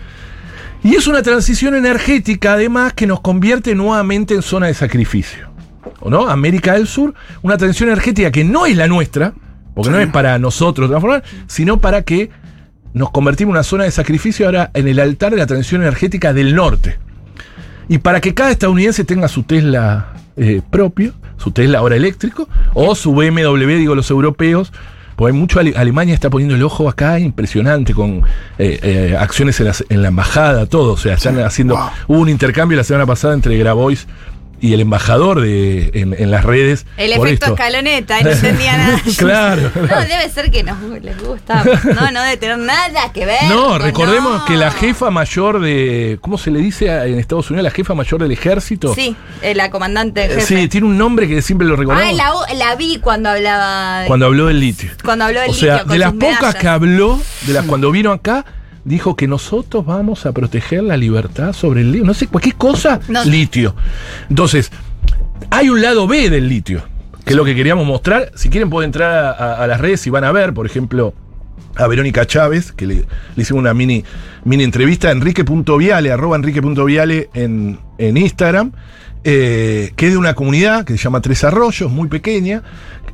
Y 0.83 0.95
es 0.95 1.07
una 1.07 1.23
transición 1.23 1.75
energética, 1.75 2.53
además, 2.53 2.93
que 2.93 3.07
nos 3.07 3.21
convierte 3.21 3.75
nuevamente 3.75 4.35
en 4.35 4.43
zona 4.43 4.67
de 4.67 4.75
sacrificio. 4.75 5.49
¿O 6.01 6.11
no? 6.11 6.29
América 6.29 6.75
del 6.75 6.87
Sur, 6.87 7.15
una 7.43 7.57
transición 7.57 7.89
energética 7.89 8.31
que 8.31 8.45
no 8.45 8.67
es 8.67 8.77
la 8.77 8.87
nuestra, 8.87 9.33
porque 9.75 9.91
no 9.91 9.99
es 9.99 10.09
para 10.09 10.39
nosotros 10.39 10.89
transformar, 10.89 11.25
sino 11.47 11.81
para 11.81 12.03
que 12.03 12.31
nos 12.95 13.11
convertimos 13.11 13.53
en 13.53 13.57
una 13.57 13.63
zona 13.63 13.85
de 13.85 13.91
sacrificio 13.91 14.47
ahora 14.47 14.71
en 14.75 14.89
el 14.89 14.99
altar 14.99 15.33
de 15.33 15.39
la 15.39 15.47
transición 15.47 15.83
energética 15.83 16.33
del 16.33 16.55
norte. 16.55 16.99
Y 17.89 17.99
para 17.99 18.21
que 18.21 18.35
cada 18.35 18.51
estadounidense 18.51 19.05
tenga 19.05 19.29
su 19.29 19.45
Tesla 19.45 20.15
eh, 20.37 20.63
propio, 20.69 21.15
su 21.39 21.51
Tesla 21.53 21.79
ahora 21.79 21.97
eléctrico, 21.97 22.49
o 22.75 22.95
su 22.95 23.15
BMW, 23.15 23.67
digo 23.79 23.95
los 23.95 24.11
europeos, 24.11 24.73
porque 25.17 25.33
hay 25.33 25.39
mucho, 25.39 25.59
Ale- 25.59 25.75
Alemania 25.77 26.15
está 26.15 26.31
poniendo 26.31 26.55
el 26.55 26.63
ojo 26.63 26.89
acá 26.89 27.19
impresionante 27.19 27.93
con 27.95 28.23
eh, 28.59 28.79
eh, 28.83 29.17
acciones 29.19 29.59
en, 29.61 29.67
las- 29.67 29.85
en 29.89 30.03
la 30.03 30.09
embajada, 30.09 30.67
todo. 30.67 30.93
O 30.93 30.97
sea, 30.97 31.15
están 31.15 31.39
haciendo. 31.41 31.75
Hubo 32.07 32.21
un 32.21 32.29
intercambio 32.29 32.77
la 32.77 32.85
semana 32.85 33.05
pasada 33.07 33.35
entre 33.35 33.57
Grabois 33.59 34.07
y 34.61 34.73
el 34.75 34.81
embajador 34.81 35.41
de, 35.41 35.91
en, 35.95 36.15
en 36.19 36.31
las 36.31 36.45
redes. 36.45 36.87
El 36.97 37.15
por 37.17 37.27
efecto 37.29 37.47
esto. 37.47 37.55
escaloneta, 37.57 38.21
no 38.23 38.31
entendía 38.31 38.77
nada. 38.77 39.01
Claro, 39.19 39.63
No, 39.75 39.87
claro. 39.87 40.09
debe 40.09 40.29
ser 40.31 40.51
que 40.51 40.63
nos, 40.63 40.77
les 41.03 41.21
gusta. 41.23 41.65
No, 41.95 42.11
no 42.11 42.23
debe 42.23 42.37
tener 42.37 42.59
nada 42.59 43.13
que 43.13 43.27
ver. 43.27 43.45
No, 43.49 43.79
recordemos 43.79 44.39
no. 44.41 44.45
que 44.47 44.57
la 44.57 44.71
jefa 44.71 45.11
mayor 45.11 45.61
de. 45.61 46.19
¿Cómo 46.21 46.39
se 46.39 46.51
le 46.51 46.61
dice 46.61 46.91
a- 46.91 47.07
en 47.07 47.19
Estados 47.19 47.51
Unidos? 47.51 47.65
La 47.65 47.71
jefa 47.71 47.95
mayor 47.95 48.21
del 48.23 48.33
ejército. 48.33 48.95
Sí, 48.95 49.17
eh, 49.43 49.55
la 49.55 49.71
comandante 49.71 50.25
Eh, 50.25 50.29
jefe. 50.29 50.41
Sí, 50.63 50.69
tiene 50.69 50.87
un 50.87 50.99
nombre 50.99 51.29
que 51.29 51.41
siempre 51.43 51.67
lo 51.67 51.77
recordamos. 51.77 52.13
Ah, 52.21 52.47
la, 52.53 52.55
la 52.55 52.75
vi 52.77 52.99
cuando 52.99 53.31
hablaba. 53.31 54.01
de- 54.01 54.07
cuando 54.07 54.27
habló 54.27 54.47
del 54.47 54.61
litio. 54.61 54.91
cuando 55.05 55.25
habló 55.27 55.41
del 55.41 55.51
O 55.51 55.55
sea, 55.55 55.73
litio 55.75 55.87
con 55.87 55.93
de 55.93 55.99
las 55.99 56.13
pocas 56.13 56.55
que 56.57 56.69
habló, 56.69 57.21
de 57.47 57.53
las 57.53 57.65
cuando 57.67 57.91
vino 57.91 58.13
acá, 58.13 58.45
dijo 58.85 59.17
que 59.17 59.27
nosotros 59.29 59.85
vamos 59.87 60.27
a 60.27 60.33
proteger 60.33 60.83
la 60.83 60.97
libertad 60.97 61.53
sobre 61.53 61.81
el 61.83 61.93
litio. 61.93 62.07
No 62.07 62.15
sé, 62.15 62.27
cualquier 62.27 62.55
cosa, 62.57 63.01
No. 63.09 63.25
litio. 63.25 63.75
Entonces, 64.31 64.71
hay 65.51 65.69
un 65.71 65.81
lado 65.83 66.07
B 66.07 66.31
del 66.31 66.49
litio, 66.49 66.83
que 67.25 67.31
es 67.31 67.37
lo 67.37 67.45
que 67.45 67.55
queríamos 67.55 67.87
mostrar. 67.87 68.33
Si 68.35 68.49
quieren 68.49 68.71
pueden 68.71 68.89
entrar 68.89 69.13
a, 69.25 69.31
a- 69.33 69.65
a 69.65 69.67
las 69.67 69.81
redes 69.81 70.07
y 70.07 70.11
van 70.11 70.25
a 70.25 70.33
ver, 70.33 70.53
por 70.55 70.67
ejemplo, 70.67 71.15
a 71.77 71.87
Verónica 71.87 72.27
Chávez, 72.27 72.73
que 72.73 72.87
le, 72.87 72.95
le 73.37 73.43
hicimos 73.43 73.61
una 73.61 73.73
mini, 73.75 74.03
mini 74.45 74.65
entrevista, 74.65 75.11
enrique.viale, 75.13 76.11
arroba 76.11 76.37
enrique.viale 76.37 77.31
en, 77.35 77.79
en 77.99 78.17
Instagram, 78.17 78.73
eh, 79.25 79.93
que 79.95 80.07
es 80.07 80.13
de 80.13 80.19
una 80.19 80.35
comunidad 80.35 80.85
que 80.85 80.95
se 80.97 81.05
llama 81.05 81.21
Tres 81.21 81.45
Arroyos, 81.45 81.91
muy 81.93 82.09
pequeña, 82.09 82.63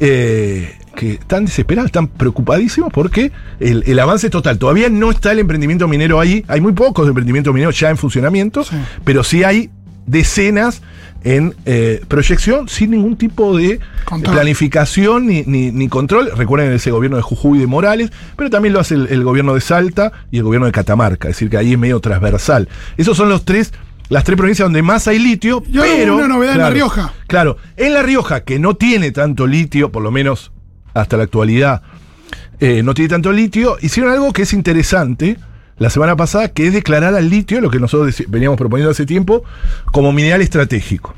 eh, 0.01 0.79
que 0.95 1.13
están 1.13 1.45
desesperados, 1.47 1.87
están 1.89 2.07
preocupadísimos 2.09 2.93
porque 2.93 3.33
el, 3.61 3.83
el 3.87 3.99
avance 3.99 4.27
es 4.27 4.31
total. 4.31 4.59
Todavía 4.59 4.89
no 4.89 5.11
está 5.11 5.33
el 5.33 5.39
emprendimiento 5.41 5.89
minero 5.89 6.21
ahí, 6.21 6.45
hay 6.49 6.61
muy 6.61 6.73
pocos 6.73 7.05
de 7.07 7.11
emprendimiento 7.11 7.53
minero 7.53 7.71
ya 7.71 7.91
en 7.91 7.97
funcionamiento, 7.97 8.65
Sí. 8.65 8.77
pero 9.05 9.25
sí 9.25 9.45
hay 9.45 9.71
decenas 10.07 10.83
en 11.25 11.55
eh, 11.65 12.03
proyección 12.07 12.69
sin 12.69 12.91
ningún 12.91 13.17
tipo 13.17 13.57
de 13.57 13.81
Control. 14.05 14.35
planificación 14.35 15.27
ni, 15.27 15.43
ni- 15.47 15.73
ni 15.73 15.89
control. 15.89 16.31
Recuerden 16.37 16.71
ese 16.73 16.91
gobierno 16.91 17.17
de 17.17 17.23
Jujuy 17.23 17.57
y 17.59 17.61
de 17.63 17.67
Morales, 17.67 18.11
pero 18.37 18.51
también 18.51 18.75
lo 18.75 18.81
hace 18.81 18.95
el, 18.95 19.07
el 19.09 19.25
gobierno 19.25 19.55
de 19.55 19.63
Salta 19.63 20.13
y 20.31 20.37
el 20.37 20.43
gobierno 20.45 20.67
de 20.67 20.73
Catamarca, 20.73 21.29
es 21.29 21.37
decir, 21.37 21.49
que 21.49 21.57
ahí 21.57 21.73
es 21.73 21.79
medio 21.79 22.01
transversal. 22.01 22.69
Esos 22.99 23.17
son 23.17 23.29
los 23.31 23.45
tres 23.47 23.73
las 24.11 24.23
tres 24.23 24.37
provincias 24.37 24.67
donde 24.67 24.83
más 24.83 25.09
hay 25.09 25.19
litio, 25.19 25.63
Y 25.67 25.79
pero... 25.79 26.17
una 26.17 26.29
novedad 26.29 26.53
en 26.57 26.61
La 26.61 26.69
Rioja. 26.69 27.15
Claro, 27.27 27.57
en 27.79 27.95
La 27.95 28.03
Rioja, 28.03 28.45
que 28.45 28.59
no 28.59 28.75
tiene 28.75 29.13
tanto 29.13 29.47
litio, 29.47 29.91
por 29.91 30.03
lo 30.03 30.11
menos 30.11 30.53
hasta 30.95 31.17
la 31.17 31.25
actualidad, 31.25 31.83
eh, 32.61 32.83
no 32.83 32.95
tiene 32.95 33.09
tanto 33.09 33.33
litio, 33.33 33.77
hicieron 33.81 34.13
algo 34.13 34.33
que 34.33 34.43
es 34.43 34.53
interesante 34.53 35.37
la 35.77 35.91
semana 35.91 36.17
pasada, 36.17 36.49
que 36.49 36.69
es 36.69 36.73
declarar 36.73 37.15
al 37.15 37.29
litio, 37.29 37.61
lo 37.61 37.69
que 37.69 37.81
nosotros 37.81 38.23
veníamos 38.29 38.57
proponiendo 38.57 38.91
hace 38.93 39.07
tiempo, 39.07 39.43
como 39.93 40.13
mineral 40.13 40.41
estratégico. 40.41 41.15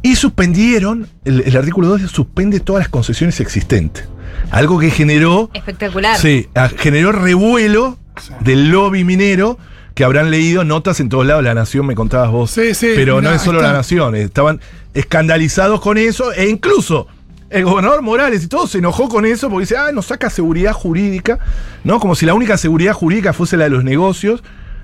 Y 0.00 0.16
suspendieron, 0.16 1.06
el, 1.24 1.42
el 1.42 1.56
artículo 1.56 1.88
2 1.88 2.10
suspende 2.10 2.60
todas 2.60 2.80
las 2.80 2.88
concesiones 2.88 3.40
existentes. 3.40 4.08
Algo 4.50 4.78
que 4.78 4.90
generó, 4.90 5.50
Espectacular. 5.52 6.16
sí, 6.16 6.48
generó 6.78 7.12
revuelo 7.12 7.98
del 8.40 8.70
lobby 8.70 9.04
minero, 9.04 9.58
que 9.94 10.04
habrán 10.04 10.30
leído 10.30 10.64
notas 10.64 11.00
en 11.00 11.08
todos 11.08 11.26
lados, 11.26 11.42
La 11.42 11.54
Nación 11.54 11.84
me 11.84 11.94
contabas 11.94 12.30
vos. 12.30 12.50
Sí, 12.52 12.72
sí, 12.74 12.92
Pero 12.94 13.20
no 13.20 13.32
es 13.32 13.42
solo 13.42 13.58
está. 13.58 13.72
La 13.72 13.78
Nación, 13.78 14.14
estaban 14.14 14.60
escandalizados 14.94 15.80
con 15.80 15.98
eso, 15.98 16.32
e 16.32 16.48
incluso 16.48 17.08
el 17.50 17.64
gobernador 17.64 18.02
Morales 18.02 18.44
y 18.44 18.48
todo 18.48 18.66
se 18.66 18.78
enojó 18.78 19.08
con 19.08 19.24
eso 19.26 19.48
porque 19.48 19.62
dice, 19.64 19.76
ah, 19.76 19.90
nos 19.92 20.06
saca 20.06 20.28
seguridad 20.30 20.72
jurídica, 20.72 21.38
¿no? 21.84 21.98
Como 22.00 22.14
si 22.14 22.26
la 22.26 22.34
única 22.34 22.56
seguridad 22.56 22.92
jurídica 22.92 23.32
fuese 23.32 23.56
la 23.56 23.64
de 23.64 23.70
los 23.70 23.84
negocios. 23.84 24.42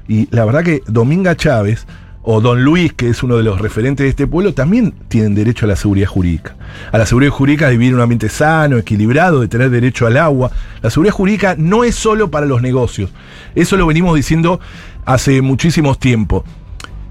Y 0.08 0.28
la 0.34 0.44
verdad 0.44 0.62
que 0.64 0.82
Dominga 0.86 1.36
Chávez 1.36 1.86
o 2.22 2.40
Don 2.40 2.64
Luis, 2.64 2.92
que 2.94 3.10
es 3.10 3.22
uno 3.22 3.36
de 3.36 3.42
los 3.42 3.60
referentes 3.60 4.04
de 4.04 4.08
este 4.10 4.26
pueblo, 4.26 4.54
también 4.54 4.94
tienen 5.08 5.34
derecho 5.34 5.66
a 5.66 5.68
la 5.68 5.76
seguridad 5.76 6.08
jurídica. 6.08 6.56
A 6.90 6.96
la 6.98 7.04
seguridad 7.04 7.32
jurídica 7.32 7.66
de 7.66 7.72
vivir 7.72 7.88
en 7.90 7.96
un 7.96 8.00
ambiente 8.00 8.30
sano, 8.30 8.78
equilibrado, 8.78 9.40
de 9.40 9.48
tener 9.48 9.68
derecho 9.70 10.06
al 10.06 10.16
agua. 10.16 10.50
La 10.82 10.88
seguridad 10.90 11.14
jurídica 11.14 11.54
no 11.58 11.84
es 11.84 11.94
solo 11.94 12.30
para 12.30 12.46
los 12.46 12.62
negocios. 12.62 13.10
Eso 13.54 13.76
lo 13.76 13.86
venimos 13.86 14.16
diciendo 14.16 14.58
hace 15.04 15.42
muchísimos 15.42 15.98
tiempos. 15.98 16.44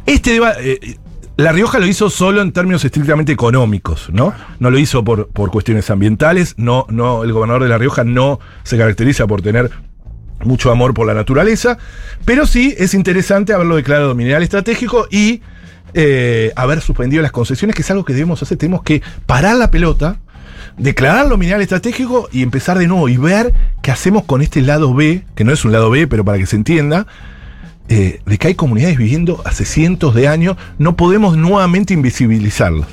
Este 0.06 0.40
deba- 0.40 0.56
eh, 0.60 0.98
La 1.36 1.52
Rioja 1.52 1.80
lo 1.80 1.88
hizo 1.88 2.12
solo 2.12 2.42
en 2.42 2.52
términos 2.52 2.86
estrictamente 2.86 3.32
económicos, 3.32 4.10
¿no? 4.12 4.36
No 4.60 4.70
lo 4.70 4.78
hizo 4.78 5.04
por, 5.04 5.30
por 5.30 5.50
cuestiones 5.50 5.90
ambientales, 5.90 6.54
no, 6.58 6.86
no, 6.90 7.24
el 7.24 7.34
gobernador 7.34 7.64
de 7.64 7.70
La 7.70 7.80
Rioja 7.80 8.04
no 8.04 8.40
se 8.64 8.78
caracteriza 8.78 9.26
por 9.26 9.42
tener 9.42 9.72
mucho 10.46 10.72
amor 10.72 10.94
por 10.94 11.08
la 11.08 11.16
naturaleza, 11.16 11.80
pero 12.24 12.46
sí 12.46 12.76
es 12.78 12.94
interesante 12.94 13.54
haberlo 13.54 13.76
declarado 13.76 14.14
mineral 14.14 14.44
estratégico 14.44 15.08
y 15.10 15.42
eh, 15.96 16.52
haber 16.56 16.82
suspendido 16.82 17.24
las 17.24 17.32
concesiones, 17.32 17.76
que 17.76 17.82
es 17.82 17.90
algo 17.90 18.06
que 18.06 18.14
debemos 18.14 18.42
hacer. 18.44 18.58
Tenemos 18.58 18.84
que 18.84 19.02
parar 19.26 19.56
la 19.56 19.72
pelota, 19.72 20.18
declararlo 20.78 21.38
mineral 21.38 21.62
estratégico 21.62 22.30
y 22.32 22.44
empezar 22.44 22.78
de 22.78 22.88
nuevo 22.88 23.10
y 23.10 23.18
ver 23.18 23.54
qué 23.82 23.90
hacemos 23.90 24.26
con 24.26 24.44
este 24.44 24.62
lado 24.62 24.94
B, 24.94 25.26
que 25.36 25.44
no 25.44 25.52
es 25.52 25.66
un 25.66 25.72
lado 25.72 25.90
B, 25.90 26.08
pero 26.08 26.24
para 26.24 26.38
que 26.38 26.46
se 26.46 26.56
entienda, 26.56 27.08
eh, 27.90 28.22
de 28.26 28.38
que 28.38 28.48
hay 28.48 28.56
comunidades 28.56 28.98
viviendo 28.98 29.42
hace 29.46 29.66
cientos 29.66 30.16
de 30.16 30.28
años, 30.28 30.58
no 30.78 30.96
podemos 30.96 31.38
nuevamente 31.38 31.94
invisibilizarlos, 31.94 32.88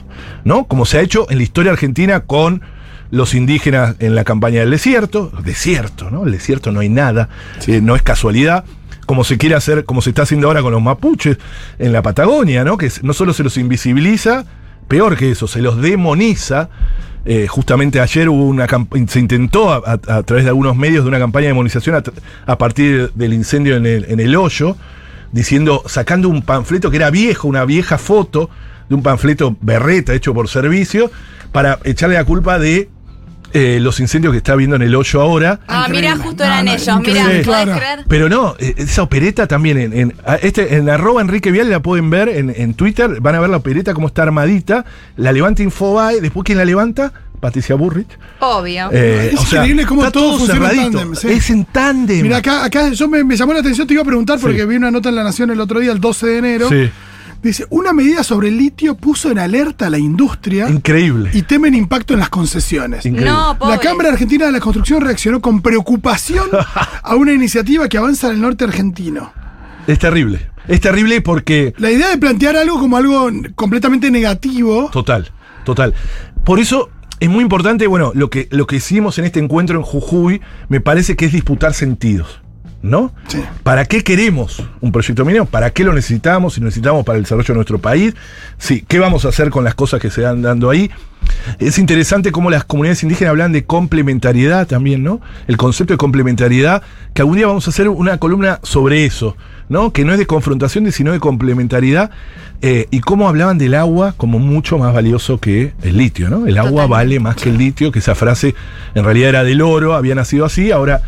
¿no? 0.45 0.65
Como 0.65 0.85
se 0.85 0.99
ha 0.99 1.01
hecho 1.01 1.31
en 1.31 1.39
la 1.39 1.43
historia 1.45 1.73
argentina 1.73 2.21
con 2.21 2.63
los 3.11 3.35
indígenas 3.35 3.97
en 3.99 4.15
la 4.15 4.25
campaña 4.25 4.61
del 4.61 4.71
desierto, 4.71 5.33
desierto, 5.45 6.11
¿no? 6.11 6.25
El 6.25 6.33
desierto 6.33 6.73
no 6.73 6.81
hay 6.81 6.89
nada, 6.89 7.29
eh, 7.67 7.81
no 7.81 7.97
es 7.97 8.03
casualidad, 8.03 8.65
como 9.07 9.25
se 9.25 9.39
quiere 9.39 9.55
hacer, 9.55 9.85
como 9.85 10.03
se 10.03 10.11
está 10.11 10.23
haciendo 10.23 10.49
ahora 10.49 10.63
con 10.63 10.73
los 10.73 10.83
mapuches 10.83 11.39
en 11.79 11.93
la 11.93 12.03
Patagonia, 12.03 12.65
¿no? 12.65 12.77
Que 12.77 12.91
no 13.03 13.13
solo 13.13 13.33
se 13.33 13.43
los 13.43 13.57
invisibiliza, 13.57 14.45
peor 14.87 15.17
que 15.17 15.31
eso, 15.31 15.47
se 15.47 15.63
los 15.63 15.81
demoniza. 15.81 16.69
Eh, 17.25 17.47
justamente 17.47 18.01
ayer 18.01 18.29
hubo 18.29 18.45
una 18.45 18.67
se 19.09 19.21
intentó 19.21 19.73
a, 19.73 19.99
través 19.99 20.45
de 20.45 20.49
algunos 20.49 20.77
medios 20.77 21.05
de 21.05 21.09
una 21.09 21.19
campaña 21.19 21.45
de 21.45 21.49
demonización 21.49 22.03
a 22.47 22.59
partir 22.59 23.13
del 23.15 23.35
incendio 23.35 23.77
en 23.77 23.87
el, 23.87 24.07
en 24.09 24.21
el 24.21 24.35
hoyo, 24.37 24.77
diciendo, 25.33 25.83
sacando 25.87 26.29
un 26.29 26.43
panfleto 26.43 26.91
que 26.91 26.97
era 26.97 27.11
viejo, 27.11 27.47
una 27.47 27.65
vieja 27.65 27.99
foto 27.99 28.49
de 28.89 28.95
un 28.95 29.03
panfleto 29.03 29.57
berreta 29.61 30.15
hecho 30.15 30.33
por 30.35 30.49
servicio, 30.49 31.11
para 31.53 31.79
echarle 31.85 32.17
la 32.17 32.25
culpa 32.25 32.59
de 32.59 32.89
eh, 33.53 33.79
los 33.81 34.01
incendios 34.01 34.33
que 34.33 34.39
está 34.39 34.53
habiendo 34.53 34.77
en 34.77 34.83
el 34.83 34.95
hoyo 34.95 35.21
ahora. 35.21 35.61
Ah, 35.69 35.87
mira, 35.91 36.17
justo 36.17 36.45
eran 36.45 36.65
no, 36.67 36.73
ellos. 36.73 37.01
Mira, 37.01 37.25
¿podés 37.25 37.43
claro. 37.45 37.73
creer? 37.77 38.05
Pero 38.09 38.29
no, 38.29 38.55
eh, 38.59 38.75
esa 38.77 39.03
opereta 39.03 39.47
también 39.47 39.79
en, 39.79 39.93
en, 39.93 40.15
a- 40.25 40.37
este, 40.37 40.77
en 40.77 40.89
arroba 40.89 41.21
Enrique 41.21 41.51
Vial 41.51 41.69
la 41.71 41.81
pueden 41.81 42.11
ver 42.11 42.29
en, 42.29 42.53
en 42.57 42.75
Twitter, 42.75 43.21
van 43.21 43.35
a 43.35 43.41
ver 43.41 43.51
la 43.51 43.57
opereta 43.59 43.95
cómo 43.95 44.07
está 44.07 44.23
armadita, 44.23 44.85
la 45.17 45.33
levanta 45.33 45.63
Infobae, 45.63 46.21
después 46.21 46.45
quién 46.45 46.59
la 46.59 46.65
levanta, 46.65 47.13
Patricia 47.41 47.75
Burrich. 47.75 48.09
Obvio. 48.41 48.91
Eh, 48.93 49.31
Es 49.35 49.41
increíble 49.53 49.87
cómo 49.87 50.03
está 50.05 50.13
todo 50.13 50.37
funciona 50.39 50.71
en 50.73 50.93
tándem, 50.93 51.15
sí. 51.15 51.29
Es 51.29 51.49
en 51.51 51.65
tándem. 51.65 52.23
Mira, 52.23 52.37
acá, 52.37 52.65
acá 52.65 52.91
yo 52.91 53.09
me, 53.09 53.25
me 53.25 53.37
llamó 53.37 53.55
la 53.55 53.61
atención, 53.61 53.87
te 53.87 53.95
iba 53.95 54.03
a 54.03 54.07
preguntar 54.07 54.39
porque 54.39 54.61
Sí. 54.61 54.67
vi 54.67 54.77
una 54.77 54.91
nota 54.91 55.09
en 55.09 55.15
La 55.17 55.25
Nación 55.25 55.51
el 55.51 55.61
otro 55.61 55.81
día, 55.81 55.91
el 55.93 56.01
12 56.01 56.27
de 56.27 56.39
enero. 56.39 56.69
Sí, 56.69 56.91
Dice, 57.43 57.67
una 57.71 57.93
medida 57.95 58.23
sobre 58.23 58.49
el 58.49 58.59
litio 58.59 58.95
puso 58.97 59.31
en 59.31 59.39
alerta 59.39 59.87
a 59.87 59.91
la 59.91 59.99
industria 59.99 60.69
increíble. 60.69 61.31
y 61.33 61.43
temen 61.43 61.75
impacto 61.75 62.13
en 62.13 62.21
las 62.21 62.29
concesiones. 62.29 63.07
Increíble. 63.07 63.31
no, 63.31 63.59
pobre. 63.59 63.77
La 63.77 63.81
Cámara 63.81 64.11
Argentina 64.11 64.47
de 64.47 64.53
la 64.53 64.61
Construcción 64.61 65.01
reaccionó 65.01 65.41
con 65.41 65.63
preocupación 65.63 66.49
a 67.03 67.15
una 67.17 67.33
iniciativa 67.33 67.89
que 67.89 67.97
avanza 67.97 68.27
en 68.29 68.35
el 68.35 68.41
norte 68.43 68.65
argentino. 68.65 69.33
Es 69.87 69.99
terrible. 69.99 70.51
Es 70.69 70.81
terrible 70.81 71.23
porque 71.23 71.73
La 71.79 71.91
idea 71.91 72.11
de 72.11 72.19
plantear 72.19 72.57
algo 72.57 72.79
como 72.79 72.97
algo 72.99 73.31
completamente 73.55 74.11
negativo. 74.11 74.91
Total, 74.93 75.31
total. 75.65 75.95
Por 76.45 76.61
eso 76.61 76.91
es 77.21 77.29
muy 77.29 77.43
importante, 77.43 77.87
bueno, 77.87 78.13
lo 78.15 78.29
que, 78.31 78.49
lo 78.51 78.67
que 78.67 78.77
hicimos 78.77 79.19
en 79.19 79.25
este 79.25 79.41
encuentro 79.41 79.79
en 79.79 79.83
Jujuy, 79.83 80.41
me 80.69 80.81
parece 80.81 81.17
que 81.17 81.25
es 81.25 81.33
disputar 81.33 81.73
sentidos. 81.75 82.41
¿No? 82.83 83.13
Sí. 83.29 83.43
¿Para 83.63 83.85
qué 83.85 84.03
queremos 84.03 84.63
un 84.81 84.91
proyecto 84.91 85.25
minero? 85.25 85.45
¿Para 85.45 85.71
qué 85.71 85.85
lo 85.85 85.93
necesitamos? 85.93 86.55
Si 86.55 86.61
lo 86.61 86.65
necesitamos 86.67 87.05
para 87.05 87.19
el 87.19 87.25
desarrollo 87.25 87.49
de 87.49 87.55
nuestro 87.55 87.79
país. 87.79 88.15
Sí, 88.57 88.85
¿qué 88.89 88.99
vamos 88.99 89.27
a 89.27 89.29
hacer 89.29 89.51
con 89.51 89.65
las 89.65 89.75
cosas 89.75 90.01
que 90.01 90.11
se 90.11 90.23
van 90.23 90.41
dando 90.41 90.71
ahí? 90.71 90.91
Es 91.59 91.79
interesante 91.79 92.33
cómo 92.33 92.51
las 92.51 92.65
comunidades 92.65 93.03
indígenas 93.03 93.31
hablan 93.33 93.53
de 93.53 93.65
complementariedad 93.65 94.67
también, 94.67 95.03
¿no? 95.03 95.21
El 95.47 95.59
concepto 95.59 95.93
de 95.93 95.99
complementariedad, 95.99 96.83
que 97.13 97.21
algún 97.21 97.37
día 97.37 97.47
vamos 97.47 97.67
a 97.67 97.71
hacer 97.71 97.89
una 97.91 98.17
columna 98.17 98.61
sobre 98.63 99.05
eso, 99.05 99.37
¿no? 99.69 99.93
Que 99.93 100.07
no 100.07 100.13
es 100.13 100.19
de 100.19 100.27
confrontación, 100.27 100.91
sino 100.91 101.13
de 101.13 101.21
complementariedad. 101.21 102.11
eh, 102.63 102.87
y 102.91 103.01
cómo 103.01 103.29
hablaban 103.29 103.57
del 103.59 103.75
agua 103.75 104.15
como 104.17 104.39
mucho 104.39 104.77
más 104.79 104.93
valioso 104.93 105.39
que 105.39 105.73
el 105.83 105.97
litio, 105.97 106.29
¿no? 106.29 106.47
El 106.47 106.59
agua 106.59 106.87
vale 106.87 107.19
más 107.19 107.37
que 107.37 107.49
el 107.49 107.57
litio, 107.59 107.91
que 107.91 108.01
esa 108.01 108.15
frase 108.15 108.55
en 108.95 109.05
realidad 109.05 109.31
era 109.31 109.45
del 109.45 109.63
oro, 109.63 109.95
había 109.95 110.15
nacido 110.15 110.45
así, 110.45 110.71
ahora 110.71 111.01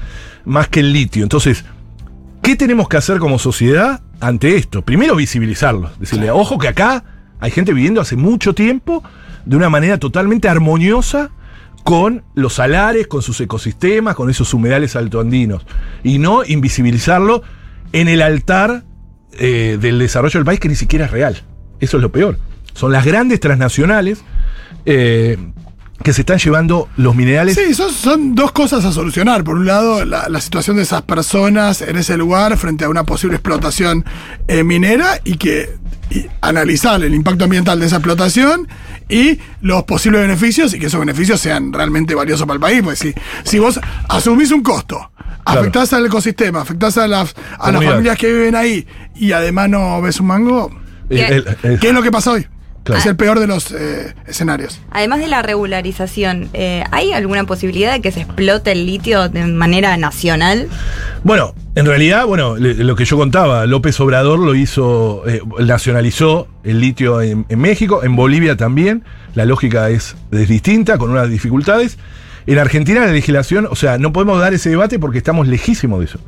más 0.45 0.69
que 0.69 0.81
el 0.81 0.93
litio. 0.93 1.23
Entonces, 1.23 1.65
¿Qué 2.43 2.57
tenemos 2.57 2.89
que 2.89 2.97
hacer 2.97 3.19
como 3.19 3.39
sociedad 3.39 4.03
ante 4.19 4.57
esto? 4.57 4.83
Primero 4.83 5.15
visibilizarlo, 5.15 5.93
decirle, 6.01 6.33
ojo 6.33 6.59
que 6.59 6.67
acá 6.67 7.05
hay 7.39 7.53
gente 7.53 7.73
viviendo 7.73 8.01
hace 8.01 8.17
mucho 8.17 8.53
tiempo 8.53 9.05
de 9.47 9.55
una 9.55 9.71
manera 9.71 9.99
totalmente 9.99 10.49
armoniosa 10.49 11.31
con 11.85 12.25
los 12.35 12.55
salares, 12.55 13.07
con 13.07 13.23
sus 13.23 13.41
ecosistemas, 13.41 14.17
con 14.17 14.29
esos 14.29 14.53
humedales 14.55 14.97
altoandinos, 14.97 15.65
y 16.03 16.19
no 16.19 16.43
invisibilizarlo 16.45 17.45
en 17.93 18.09
el 18.09 18.23
altar 18.23 18.83
eh, 19.39 19.79
del 19.81 20.01
desarrollo 20.01 20.41
del 20.41 20.45
país 20.45 20.59
que 20.59 20.69
ni 20.69 20.75
siquiera 20.75 21.05
es 21.05 21.13
real. 21.13 21.43
Eso 21.79 21.97
es 21.99 22.03
lo 22.03 22.11
peor. 22.11 22.41
Son 22.75 22.91
las 22.91 23.05
grandes 23.05 23.39
transnacionales 23.39 24.25
eh, 24.85 25.39
que 26.03 26.13
se 26.13 26.23
están 26.23 26.39
llevando 26.39 26.89
los 26.97 27.15
minerales. 27.15 27.55
Sí, 27.57 27.75
son, 27.75 27.93
son 27.93 28.35
dos 28.35 28.53
cosas 28.53 28.85
a 28.85 28.93
solucionar. 28.93 29.45
Por 29.45 29.57
un 29.57 29.67
lado, 29.67 30.05
la, 30.05 30.29
la 30.29 30.41
situación 30.41 30.77
de 30.77 30.83
esas 30.83 31.03
personas 31.03 31.81
en 31.83 31.97
ese 31.97 32.17
lugar 32.17 32.57
frente 32.57 32.85
a 32.85 32.89
una 32.89 33.05
posible 33.05 33.37
explotación 33.37 34.05
eh, 34.49 34.65
minera 34.65 35.21
y 35.25 35.37
que 35.37 35.77
y 36.11 36.27
analizar 36.43 37.03
el 37.03 37.15
impacto 37.15 37.45
ambiental 37.45 37.81
de 37.81 37.87
esa 37.87 37.97
explotación 37.97 38.69
y 39.09 39.39
los 39.63 39.85
posibles 39.85 40.21
beneficios 40.21 40.75
y 40.75 40.79
que 40.79 40.87
esos 40.87 41.01
beneficios 41.01 41.41
sean 41.41 41.73
realmente 41.73 42.15
valiosos 42.15 42.47
para 42.47 42.57
el 42.57 42.61
país. 42.61 42.83
Pues 42.83 42.99
si, 42.99 43.15
si 43.45 43.59
vos 43.59 43.81
asumís 44.09 44.51
un 44.51 44.63
costo, 44.63 45.11
afectás 45.45 45.93
al 45.95 46.05
ecosistema, 46.05 46.61
afectás 46.61 46.99
a 46.99 47.07
las, 47.09 47.35
a 47.59 47.73
las 47.73 47.81
familias 47.93 48.19
que 48.19 48.31
viven 48.31 48.55
ahí 48.57 48.87
y 49.15 49.33
además 49.33 49.71
no 49.71 50.03
ves 50.03 50.21
un 50.21 50.27
mango, 50.27 50.71
Eh, 51.09 51.27
el- 51.31 51.57
el- 51.63 51.79
¿qué 51.81 51.89
es 51.89 51.95
lo 51.95 52.03
que 52.03 52.11
pasa 52.11 52.33
hoy? 52.33 52.47
Claro. 52.85 52.99
Es 52.99 53.07
el 53.07 53.15
peor 53.15 53.39
de 53.39 53.47
los 53.47 53.71
eh, 53.71 54.13
escenarios. 54.27 54.81
Además 54.91 55.21
de 55.21 55.29
la 55.29 55.41
regularización, 55.43 56.49
eh, 56.53 56.83
¿hay 56.91 57.13
alguna 57.13 57.45
posibilidad 57.45 57.93
de 57.93 58.01
que 58.01 58.11
se 58.11 58.23
explote 58.23 58.73
el 58.73 58.87
litio 58.87 59.29
de 59.29 59.47
manera 59.47 59.97
nacional? 59.97 60.69
Bueno, 61.23 61.55
en 61.77 61.87
realidad, 61.87 62.27
bueno, 62.27 62.57
le- 62.57 62.75
lo 62.75 62.97
que 62.97 63.05
yo 63.05 63.17
contaba, 63.17 63.67
López 63.67 63.99
Obrador 64.01 64.41
lo 64.41 64.55
hizo, 64.57 65.23
eh, 65.29 65.41
nacionalizó 65.61 66.49
el 66.65 66.81
litio 66.81 67.21
en, 67.23 67.47
en 67.49 67.59
México, 67.61 68.03
en 68.03 68.17
Bolivia 68.17 68.57
también, 68.57 69.05
la 69.35 69.45
lógica 69.45 69.89
es, 69.91 70.17
es 70.33 70.49
distinta, 70.49 70.99
con 70.99 71.11
unas 71.11 71.31
dificultades. 71.31 71.99
En 72.47 72.59
Argentina 72.59 73.01
la 73.07 73.13
legislación, 73.13 73.69
o 73.71 73.77
sea, 73.77 73.99
no 73.99 74.13
podemos 74.13 74.41
dar 74.41 74.53
ese 74.55 74.71
debate 74.71 74.99
porque 74.99 75.19
estamos 75.19 75.47
lejísimos 75.47 76.01
de 76.01 76.07
eso. 76.07 76.19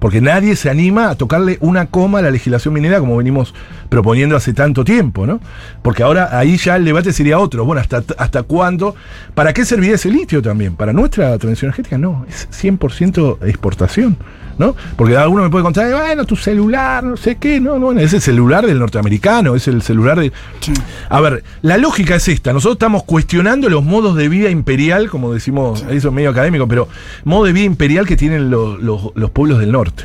Porque 0.00 0.20
nadie 0.20 0.56
se 0.56 0.68
anima 0.68 1.10
a 1.10 1.14
tocarle 1.14 1.58
una 1.60 1.86
coma 1.86 2.18
a 2.18 2.22
la 2.22 2.30
legislación 2.30 2.74
minera 2.74 2.98
como 2.98 3.16
venimos 3.16 3.54
proponiendo 3.88 4.34
hace 4.34 4.52
tanto 4.52 4.82
tiempo, 4.82 5.26
¿no? 5.26 5.40
Porque 5.82 6.02
ahora 6.02 6.36
ahí 6.36 6.56
ya 6.56 6.74
el 6.76 6.84
debate 6.84 7.12
sería 7.12 7.38
otro. 7.38 7.64
Bueno, 7.64 7.80
¿hasta, 7.80 8.02
hasta 8.18 8.42
cuándo? 8.42 8.96
¿Para 9.34 9.52
qué 9.52 9.64
serviría 9.64 9.94
ese 9.94 10.10
litio 10.10 10.42
también? 10.42 10.74
¿Para 10.74 10.92
nuestra 10.92 11.38
transición 11.38 11.68
energética? 11.68 11.98
No, 11.98 12.26
es 12.28 12.48
100% 12.50 13.46
exportación. 13.46 14.16
¿No? 14.60 14.76
Porque 14.94 15.16
alguno 15.16 15.42
me 15.42 15.50
puede 15.50 15.64
contar, 15.64 15.90
bueno, 15.90 16.24
tu 16.26 16.36
celular, 16.36 17.02
no 17.02 17.16
sé 17.16 17.36
qué, 17.38 17.58
no, 17.60 17.78
no, 17.78 17.92
es 17.98 18.12
el 18.12 18.20
celular 18.20 18.66
del 18.66 18.78
norteamericano, 18.78 19.56
es 19.56 19.66
el 19.66 19.80
celular 19.82 20.20
de... 20.20 20.30
Sí. 20.60 20.72
A 21.08 21.20
ver, 21.20 21.42
la 21.62 21.78
lógica 21.78 22.14
es 22.14 22.28
esta, 22.28 22.52
nosotros 22.52 22.74
estamos 22.74 23.02
cuestionando 23.04 23.68
los 23.70 23.82
modos 23.82 24.14
de 24.16 24.28
vida 24.28 24.50
imperial, 24.50 25.08
como 25.08 25.32
decimos, 25.32 25.84
eso 25.90 26.08
es 26.08 26.14
medio 26.14 26.30
académico, 26.30 26.68
pero 26.68 26.86
modo 27.24 27.46
de 27.46 27.52
vida 27.54 27.64
imperial 27.64 28.06
que 28.06 28.16
tienen 28.16 28.50
lo- 28.50 28.76
lo- 28.76 29.12
los 29.16 29.30
pueblos 29.30 29.58
del 29.58 29.72
norte, 29.72 30.04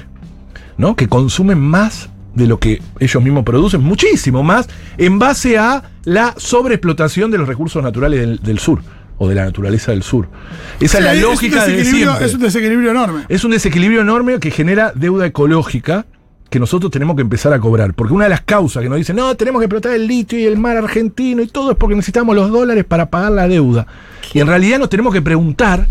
¿no? 0.78 0.96
Que 0.96 1.08
consumen 1.08 1.60
más 1.60 2.10
de 2.34 2.48
lo 2.48 2.58
que 2.60 2.82
ellos 3.00 3.22
mismos 3.24 3.44
producen, 3.44 3.82
muchísimo 3.82 4.42
más, 4.42 4.68
en 4.98 5.20
base 5.20 5.58
a 5.58 5.84
la 6.06 6.34
sobreexplotación 6.38 7.30
de 7.30 7.38
los 7.38 7.48
recursos 7.48 7.84
naturales 7.84 8.20
del, 8.22 8.40
del 8.40 8.60
sur, 8.60 8.80
o 9.18 9.28
de 9.30 9.36
la 9.36 9.46
naturaleza 9.46 9.92
del 9.92 10.04
sur. 10.04 10.28
Esa 10.80 10.98
Sí, 10.98 11.04
es 11.04 11.04
la 11.04 11.14
lógica 11.16 11.66
de 11.66 11.78
desequilibrio- 11.84 11.90
siempre. 12.06 12.26
Es 12.26 12.34
un 12.34 12.42
desequilibrio 12.42 12.92
enorme. 12.92 13.22
Es 13.30 13.44
un 13.44 13.52
desequilibrio 13.52 14.02
enorme 14.02 14.40
que 14.40 14.52
genera 14.52 14.92
deuda 14.96 15.26
ecológica 15.26 16.06
que 16.50 16.60
nosotros 16.60 16.92
tenemos 16.92 17.16
que 17.16 17.22
empezar 17.24 17.52
a 17.54 17.60
cobrar. 17.60 17.94
Porque 17.94 18.14
una 18.14 18.26
de 18.26 18.30
las 18.30 18.42
causas 18.42 18.84
que 18.84 18.90
nos 18.90 18.98
dicen, 18.98 19.16
no, 19.16 19.36
tenemos 19.36 19.60
que 19.60 19.66
explotar 19.66 19.94
el 19.94 20.08
litio 20.08 20.40
y 20.40 20.46
el 20.46 20.58
mar 20.58 20.78
argentino 20.78 21.42
y 21.42 21.48
todo 21.48 21.72
es 21.72 21.78
porque 21.78 21.96
necesitamos 21.96 22.36
los 22.36 22.52
dólares 22.52 22.86
para 22.86 23.10
pagar 23.10 23.32
la 23.32 23.48
deuda. 23.48 23.88
Y 24.34 24.40
en 24.40 24.48
realidad 24.48 24.80
nos 24.80 24.90
tenemos 24.90 25.14
que 25.14 25.22
preguntar 25.22 25.88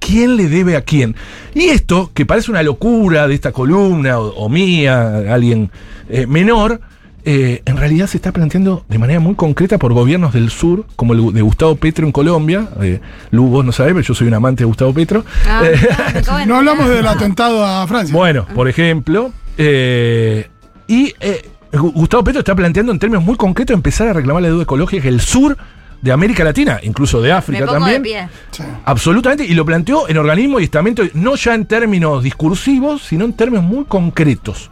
quién 0.00 0.36
le 0.36 0.48
debe 0.48 0.76
a 0.76 0.82
quién. 0.82 1.14
Y 1.54 1.66
esto, 1.68 2.10
que 2.12 2.26
parece 2.26 2.50
una 2.50 2.62
locura 2.62 3.28
de 3.28 3.34
esta 3.34 3.52
columna 3.52 4.18
o, 4.18 4.34
o 4.34 4.48
mía, 4.48 5.18
alguien 5.32 5.70
eh, 6.08 6.26
menor, 6.26 6.80
eh, 7.24 7.62
en 7.66 7.76
realidad 7.76 8.06
se 8.06 8.16
está 8.16 8.32
planteando 8.32 8.84
de 8.88 8.98
manera 8.98 9.20
muy 9.20 9.34
concreta 9.34 9.78
por 9.78 9.92
gobiernos 9.92 10.32
del 10.32 10.50
sur, 10.50 10.86
como 10.96 11.12
el 11.14 11.32
de 11.32 11.42
Gustavo 11.42 11.76
Petro 11.76 12.04
en 12.06 12.12
Colombia. 12.12 12.68
Eh, 12.80 13.00
Lu, 13.30 13.46
vos 13.48 13.64
no 13.64 13.72
sabés, 13.72 13.92
pero 13.94 14.04
yo 14.04 14.14
soy 14.14 14.26
un 14.28 14.34
amante 14.34 14.62
de 14.62 14.66
Gustavo 14.66 14.92
Petro. 14.92 15.24
Ah, 15.48 15.62
Eh, 15.64 15.76
no, 16.46 16.54
me 16.54 16.58
hablamos 16.58 16.88
del 16.88 17.06
atentado 17.06 17.64
a 17.64 17.86
Francia. 17.86 18.14
bueno, 18.16 18.46
por 18.54 18.68
ejemplo. 18.68 19.32
eh, 19.58 20.48
y 20.88 21.14
eh, 21.20 21.42
Gu- 21.72 21.92
Gustavo 21.92 22.24
Petro 22.24 22.40
está 22.40 22.54
planteando 22.54 22.92
en 22.92 22.98
términos 22.98 23.24
muy 23.24 23.36
concretos 23.36 23.74
empezar 23.74 24.08
a 24.08 24.12
reclamar 24.12 24.42
la 24.42 24.48
deuda 24.48 24.64
ecológica 24.64 25.02
que 25.02 25.08
el 25.08 25.20
sur 25.20 25.56
de 26.02 26.10
América 26.12 26.42
Latina, 26.42 26.80
incluso 26.82 27.20
de 27.22 27.28
Me 27.28 27.32
África 27.34 27.60
pongo 27.64 27.78
también. 27.78 28.02
de 28.02 28.08
pie. 28.08 28.28
Sí. 28.50 28.62
Absolutamente, 28.84 29.44
y 29.44 29.54
lo 29.54 29.64
planteó 29.64 30.08
en 30.08 30.18
organismos 30.18 30.60
y 30.60 30.64
estamentos, 30.64 31.08
no 31.14 31.36
ya 31.36 31.54
en 31.54 31.64
términos 31.66 32.22
discursivos, 32.24 33.02
sino 33.04 33.24
en 33.24 33.32
términos 33.34 33.64
muy 33.64 33.84
concretos. 33.84 34.68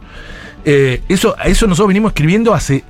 Eh, 0.65 1.01
eso, 1.09 1.35
eso 1.43 1.67
nosotros 1.67 1.87
venimos 1.87 2.11
escribiendo 2.11 2.53
hace 2.53 2.83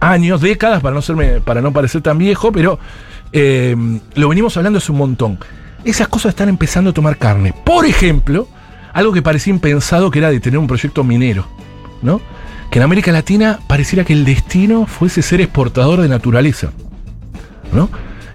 años, 0.00 0.40
décadas, 0.40 0.80
para 0.82 0.94
no, 0.94 1.02
serme, 1.02 1.40
para 1.40 1.60
no 1.60 1.72
parecer 1.72 2.02
tan 2.02 2.18
viejo, 2.18 2.52
pero 2.52 2.78
eh, 3.32 3.74
lo 4.14 4.28
venimos 4.28 4.56
hablando 4.56 4.78
hace 4.78 4.92
un 4.92 4.98
montón. 4.98 5.38
Esas 5.84 6.08
cosas 6.08 6.30
están 6.30 6.48
empezando 6.48 6.90
a 6.90 6.92
tomar 6.92 7.16
carne. 7.16 7.54
Por 7.64 7.86
ejemplo, 7.86 8.48
algo 8.92 9.12
que 9.12 9.22
parecía 9.22 9.52
impensado 9.52 10.10
que 10.10 10.18
era 10.18 10.30
de 10.30 10.40
tener 10.40 10.58
un 10.58 10.66
proyecto 10.66 11.02
minero, 11.04 11.46
¿no? 12.02 12.20
Que 12.70 12.78
en 12.78 12.84
América 12.84 13.12
Latina 13.12 13.58
pareciera 13.66 14.04
que 14.04 14.12
el 14.12 14.24
destino 14.24 14.86
fuese 14.86 15.22
ser 15.22 15.40
exportador 15.40 16.00
de 16.00 16.08
naturaleza, 16.08 16.70
¿no? 17.72 17.88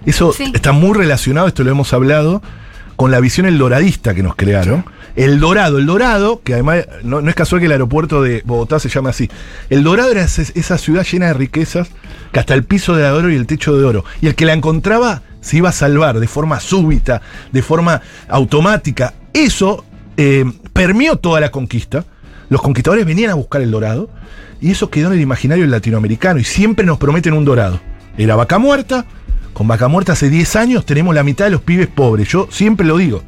Eso 0.06 0.32
Sí. 0.32 0.50
está 0.54 0.72
muy 0.72 0.96
relacionado, 0.96 1.48
esto 1.48 1.64
lo 1.64 1.70
hemos 1.70 1.92
hablado, 1.92 2.42
con 2.96 3.10
la 3.10 3.20
visión 3.20 3.46
eldoradista 3.46 4.14
que 4.14 4.22
nos 4.22 4.34
crearon. 4.36 4.84
El 5.18 5.40
Dorado, 5.40 5.78
el 5.78 5.86
Dorado, 5.86 6.42
que 6.44 6.54
además 6.54 6.86
no, 7.02 7.18
es 7.18 7.34
casual 7.34 7.58
que 7.60 7.66
el 7.66 7.72
aeropuerto 7.72 8.22
de 8.22 8.40
Bogotá 8.46 8.78
se 8.78 8.88
llame 8.88 9.10
así. 9.10 9.28
El 9.68 9.82
Dorado 9.82 10.12
era 10.12 10.22
esa 10.22 10.78
ciudad 10.78 11.04
llena 11.04 11.26
de 11.26 11.32
riquezas, 11.34 11.88
que 12.30 12.38
hasta 12.38 12.54
el 12.54 12.62
piso 12.62 12.94
de 12.94 13.04
oro 13.10 13.28
y 13.28 13.34
el 13.34 13.48
techo 13.48 13.76
de 13.76 13.84
oro. 13.84 14.04
Y 14.20 14.28
el 14.28 14.36
que 14.36 14.46
la 14.46 14.52
encontraba 14.52 15.22
se 15.40 15.56
iba 15.56 15.70
a 15.70 15.72
salvar 15.72 16.20
de 16.20 16.28
forma 16.28 16.60
súbita, 16.60 17.20
de 17.50 17.62
forma 17.62 18.00
automática. 18.28 19.12
Eso 19.32 19.84
eh, 20.16 20.44
permeó 20.72 21.16
toda 21.16 21.40
la 21.40 21.50
conquista. 21.50 22.04
Los 22.48 22.62
conquistadores 22.62 23.04
venían 23.04 23.30
a 23.30 23.34
buscar 23.34 23.60
el 23.60 23.72
dorado 23.72 24.08
y 24.60 24.70
eso 24.70 24.88
quedó 24.88 25.08
en 25.08 25.14
el 25.14 25.20
imaginario 25.20 25.66
latinoamericano 25.66 26.38
y 26.38 26.44
siempre 26.44 26.86
nos 26.86 26.98
prometen 26.98 27.32
un 27.32 27.44
dorado. 27.44 27.80
Era 28.16 28.36
vaca 28.36 28.58
muerta, 28.58 29.04
con 29.52 29.66
vaca 29.66 29.88
muerta 29.88 30.12
hace 30.12 30.30
10 30.30 30.54
años 30.54 30.86
tenemos 30.86 31.12
la 31.12 31.24
mitad 31.24 31.46
de 31.46 31.50
los 31.50 31.62
pibes 31.62 31.88
pobres, 31.88 32.28
yo 32.28 32.46
siempre 32.52 32.86
lo 32.86 32.96
digo. 32.96 33.24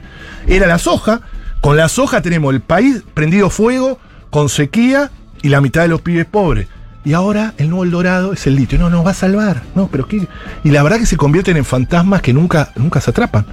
Era 0.47 0.69
la 0.69 0.79
soja, 0.79 1.23
con 1.61 1.77
la 1.77 1.89
soja 1.89 2.23
tenemos 2.23 2.55
el 2.55 2.61
país 2.61 3.03
prendido 3.15 3.51
fuego, 3.51 3.99
con 4.31 4.49
sequía 4.49 5.11
y 5.43 5.49
la 5.49 5.61
mitad 5.61 5.83
de 5.83 5.89
los 5.89 6.01
pibes 6.01 6.27
pobres. 6.27 6.67
Y 7.05 7.15
ahora 7.15 7.55
el 7.57 7.71
nuevo 7.71 7.85
El 7.85 7.91
Dorado 7.91 8.33
es 8.35 8.47
el 8.47 8.57
litio. 8.57 8.79
No, 8.79 8.91
nos 8.91 9.05
va 9.07 9.13
a 9.13 9.15
salvar. 9.15 9.63
No, 9.75 9.89
pero 9.91 10.07
¿qué? 10.07 10.27
Y 10.65 10.71
la 10.71 10.83
verdad 10.83 10.99
que 10.99 11.07
se 11.07 11.17
convierten 11.17 11.57
en 11.57 11.65
fantasmas 11.65 12.21
que 12.21 12.33
nunca, 12.35 12.73
nunca 12.77 13.01
se 13.01 13.11
atrapan. 13.11 13.47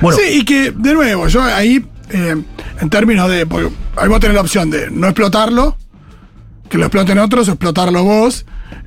Bueno, 0.00 0.18
Sí, 0.18 0.38
y 0.40 0.44
que, 0.44 0.72
de 0.72 0.94
nuevo, 0.94 1.28
yo 1.28 1.40
ahí, 1.42 1.84
eh, 2.10 2.36
en 2.80 2.90
términos 2.90 3.30
de. 3.30 3.46
Porque 3.46 3.70
ahí 3.96 4.08
vos 4.08 4.18
tenés 4.18 4.34
la 4.34 4.40
opción 4.40 4.70
de 4.70 4.90
no 4.90 5.06
explotarlo, 5.06 5.76
que 6.68 6.78
lo 6.78 6.84
exploten 6.86 7.18
otros, 7.20 7.48
o 7.48 7.52
explotarlo 7.52 8.02
vos, 8.02 8.44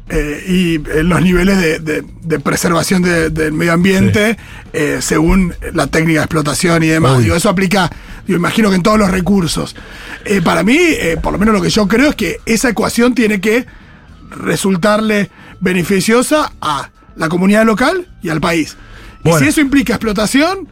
eh, 0.10 0.44
y 0.50 0.76
eh, 0.76 1.04
los 1.04 1.22
niveles 1.22 1.58
de, 1.58 1.80
de- 1.80 2.04
de 2.24 2.40
preservación 2.42 3.04
de- 3.04 3.30
del 3.30 3.54
medio 3.54 3.72
ambiente, 3.72 4.38
eh, 4.74 4.98
según 5.00 5.54
la 5.74 5.88
técnica 5.88 6.20
de 6.20 6.26
explotación 6.26 6.84
y 6.84 6.88
demás. 6.88 7.20
Digo, 7.24 7.38
eso 7.38 7.48
aplica, 7.48 7.90
digo, 8.28 8.38
imagino 8.38 8.70
que 8.70 8.76
en 8.76 8.84
todos 8.84 8.98
los 9.00 9.10
recursos. 9.12 9.76
Eh, 10.26 10.42
para 10.42 10.64
mí, 10.64 10.78
eh, 10.80 11.18
por 11.22 11.34
lo 11.34 11.40
menos 11.40 11.54
lo 11.54 11.62
que 11.62 11.70
yo 11.70 11.88
creo 11.88 12.10
es 12.12 12.16
que 12.16 12.38
esa 12.46 12.70
ecuación 12.70 13.14
tiene 13.16 13.42
que 13.42 13.66
resultarle 14.30 15.30
beneficiosa 15.60 16.52
a 16.62 16.90
la 17.16 17.30
comunidad 17.30 17.66
local 17.66 18.08
y 18.22 18.30
al 18.30 18.42
país. 18.42 18.76
Y 19.24 19.32
si 19.34 19.46
eso 19.48 19.62
implica 19.62 19.94
explotación, 19.94 20.68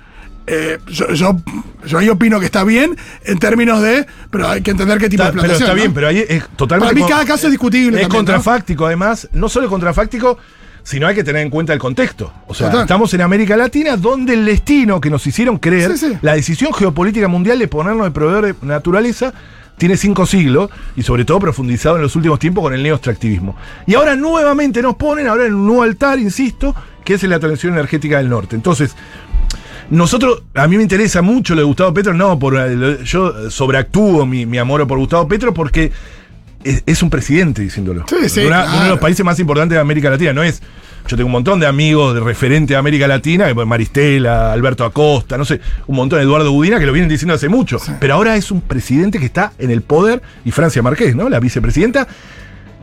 eh, 0.48 0.80
yo, 0.88 1.14
yo, 1.14 1.38
yo 1.86 1.98
ahí 2.00 2.10
opino 2.10 2.40
que 2.40 2.46
está 2.48 2.64
bien 2.64 2.98
en 3.24 3.38
términos 3.40 3.82
de, 3.82 4.06
pero 4.30 4.50
hay 4.50 4.62
que 4.62 4.72
entender 4.72 4.98
qué 4.98 5.08
tipo 5.08 5.24
Está- 5.24 5.32
de 5.36 5.42
pero 5.42 5.54
explotación. 5.54 5.68
está 5.70 5.74
¿no? 5.74 5.76
bien, 5.82 5.94
pero 5.94 6.08
ahí 6.08 6.26
es 6.28 6.44
totalmente. 6.58 6.94
Para 6.96 7.06
mí 7.06 7.10
cada 7.12 7.26
caso 7.26 7.48
es 7.48 7.52
discutible 7.52 7.98
Es 7.98 8.02
también, 8.04 8.10
contrafáctico, 8.26 8.86
además. 8.86 9.30
No 9.32 9.48
solo 9.48 9.70
contrafáctico, 9.70 10.38
sino 10.84 11.08
hay 11.08 11.16
que 11.16 11.24
tener 11.24 11.42
en 11.44 11.50
cuenta 11.50 11.74
el 11.74 11.80
contexto. 11.80 12.32
O 12.48 12.54
sea, 12.54 12.68
Total. 12.68 12.82
estamos 12.84 13.14
en 13.14 13.22
América 13.22 13.56
Latina, 13.58 13.98
donde 13.98 14.34
el 14.34 14.46
destino 14.46 15.00
que 15.00 15.10
nos 15.10 15.26
hicieron 15.28 15.58
creer, 15.58 15.98
Sí, 15.98 16.10
sí. 16.10 16.18
la 16.22 16.34
decisión 16.36 16.74
geopolítica 16.74 17.28
mundial 17.28 17.60
de 17.60 17.68
ponernos 17.68 18.06
de 18.06 18.12
proveedor 18.12 18.46
de 18.48 18.56
naturaleza, 18.66 19.34
tiene 19.78 19.98
cinco 19.98 20.26
siglos 20.28 20.70
y 20.96 21.02
sobre 21.02 21.26
todo 21.26 21.40
profundizado 21.40 21.96
en 21.96 22.04
los 22.04 22.16
últimos 22.16 22.38
tiempos 22.40 22.64
con 22.64 22.74
el 22.74 22.84
neoextractivismo. 22.84 23.56
Y 23.88 23.96
ahora 23.96 24.16
nuevamente 24.16 24.82
nos 24.82 24.96
ponen, 24.96 25.28
ahora 25.28 25.46
en 25.46 25.56
un 25.56 25.66
nuevo 25.66 25.84
altar, 25.84 26.20
insisto, 26.20 26.76
que 27.04 27.16
es 27.16 27.24
la 27.24 27.40
transición 27.40 27.74
energética 27.74 28.18
del 28.20 28.30
norte. 28.30 28.56
Entonces, 28.56 28.96
nosotros, 29.90 30.44
a 30.54 30.68
mí 30.68 30.78
me 30.78 30.84
interesa 30.84 31.22
mucho 31.22 31.54
lo 31.56 31.62
de 31.62 31.66
Gustavo 31.66 31.94
Petro, 31.94 32.14
no, 32.14 32.40
por 32.40 33.04
yo 33.04 33.50
sobreactúo 33.50 34.26
mi, 34.26 34.46
mi 34.46 34.58
amor 34.58 34.88
por 34.88 34.98
Gustavo 35.00 35.28
Petro 35.28 35.54
porque 35.54 35.92
es, 36.64 36.84
es 36.86 37.04
un 37.04 37.10
presidente 37.10 37.62
diciéndolo. 37.62 38.06
Sí, 38.08 38.30
sí, 38.30 38.42
De 38.42 38.48
una- 38.48 38.64
de 38.68 38.70
uno 38.76 38.84
de 38.84 38.90
los 38.92 39.00
países 39.00 39.26
más 39.26 39.40
importantes 39.40 39.76
de 39.76 39.80
América 39.82 40.10
Latina, 40.10 40.34
no 40.34 40.44
es. 40.44 40.62
Yo 41.08 41.18
tengo 41.18 41.26
un 41.26 41.32
montón 41.32 41.60
de 41.60 41.66
amigos 41.66 42.14
de 42.14 42.20
referente 42.20 42.74
de 42.74 42.78
América 42.78 43.08
Latina, 43.08 43.52
Maristela, 43.66 44.54
Alberto 44.54 44.86
Acosta, 44.86 45.36
no 45.38 45.46
sé, 45.46 45.60
un 45.88 45.96
montón, 45.96 46.20
Eduardo 46.22 46.52
Budina, 46.52 46.80
que 46.80 46.86
lo 46.86 46.94
vienen 46.94 47.10
diciendo 47.10 47.34
hace 47.34 47.50
mucho. 47.50 47.80
Pero 48.00 48.14
ahora 48.14 48.36
es 48.36 48.52
un 48.52 48.62
presidente 48.62 49.18
que 49.18 49.26
está 49.26 49.52
en 49.58 49.72
el 49.72 49.82
poder, 49.82 50.22
y 50.46 50.52
Francia 50.52 50.84
Márquez, 50.84 51.16
¿no? 51.16 51.28
La 51.28 51.40
vicepresidenta, 51.40 52.08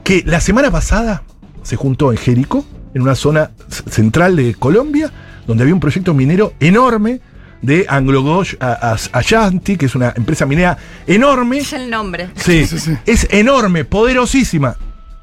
que 0.03 0.25
la 0.27 0.41
semana 0.41 0.71
pasada 0.73 1.23
se 1.63 1.77
juntó 1.77 2.11
en 2.11 2.19
Jericó, 2.19 2.67
en 2.95 3.03
una 3.03 3.15
zona 3.15 3.51
central 3.89 4.35
de 4.35 4.55
Colombia, 4.55 5.13
donde 5.47 5.63
había 5.63 5.75
un 5.75 5.81
proyecto 5.81 6.13
minero 6.13 6.55
enorme 6.59 7.21
de 7.63 7.87
Anglo 7.89 8.43
a- 8.61 8.97
Ashanti, 9.13 9.77
que 9.77 9.87
es 9.87 9.95
una 9.95 10.13
empresa 10.17 10.47
minera 10.47 10.77
enorme. 11.07 11.59
Es 11.59 11.73
el 11.73 11.91
nombre. 11.91 12.31
Sí, 12.37 12.67
Sí, 12.67 12.79
sí. 12.79 12.97
es 13.07 13.27
enorme, 13.31 13.85
poderosísima. 13.85 14.77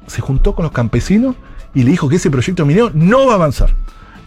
Se 0.06 0.20
juntó 0.20 0.54
con 0.54 0.64
los 0.64 0.72
campesinos 0.72 1.34
y 1.74 1.82
le 1.82 1.90
dijo 1.90 2.08
que 2.08 2.16
ese 2.16 2.30
proyecto 2.30 2.64
minero 2.66 2.90
no 2.94 3.26
va 3.26 3.32
a 3.32 3.36
avanzar. 3.36 3.70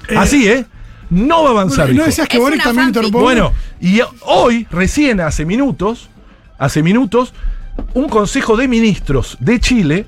Eh, 0.08 0.16
Así, 0.18 0.48
¿eh? 0.48 0.66
No 1.10 1.44
va 1.44 1.50
a 1.50 1.52
avanzar. 1.54 1.86
Bueno, 1.88 1.94
¿y 1.94 1.98
¿No 1.98 2.06
decías 2.06 2.28
que 2.28 2.38
Es 2.38 2.44
Boric 2.44 2.64
también 2.64 2.88
interpone? 2.90 3.24
Bueno, 3.24 3.54
y 3.82 4.00
hoy, 4.26 4.68
recién 4.70 5.22
hace 5.22 5.46
minutos, 5.46 6.10
hace 6.58 6.84
minutos, 6.84 7.34
un 7.94 8.10
consejo 8.10 8.58
de 8.58 8.68
ministros 8.68 9.38
de 9.40 9.60
Chile 9.60 10.06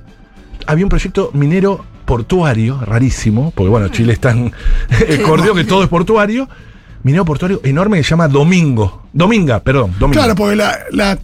había 0.68 0.86
un 0.86 0.90
proyecto 0.90 1.32
minero 1.34 1.86
portuario, 2.06 2.80
rarísimo, 2.82 3.52
porque 3.56 3.70
bueno, 3.70 3.88
Chile 3.88 4.14
es 4.14 4.20
tan 4.20 4.52
cordió 5.26 5.56
que 5.56 5.64
todo 5.64 5.84
es 5.84 5.90
portuario. 5.90 6.50
Minero 7.04 7.26
portuario 7.26 7.62
enorme 7.64 7.98
que 7.98 8.04
se 8.04 8.10
llama 8.12 8.28
Domingo. 8.28 9.04
Dominga, 9.14 9.60
perdón, 9.62 9.94
Domingo. 10.00 10.20
Claro, 10.20 10.36
porque 10.36 10.56
la, 10.56 10.78
la- 10.92 11.20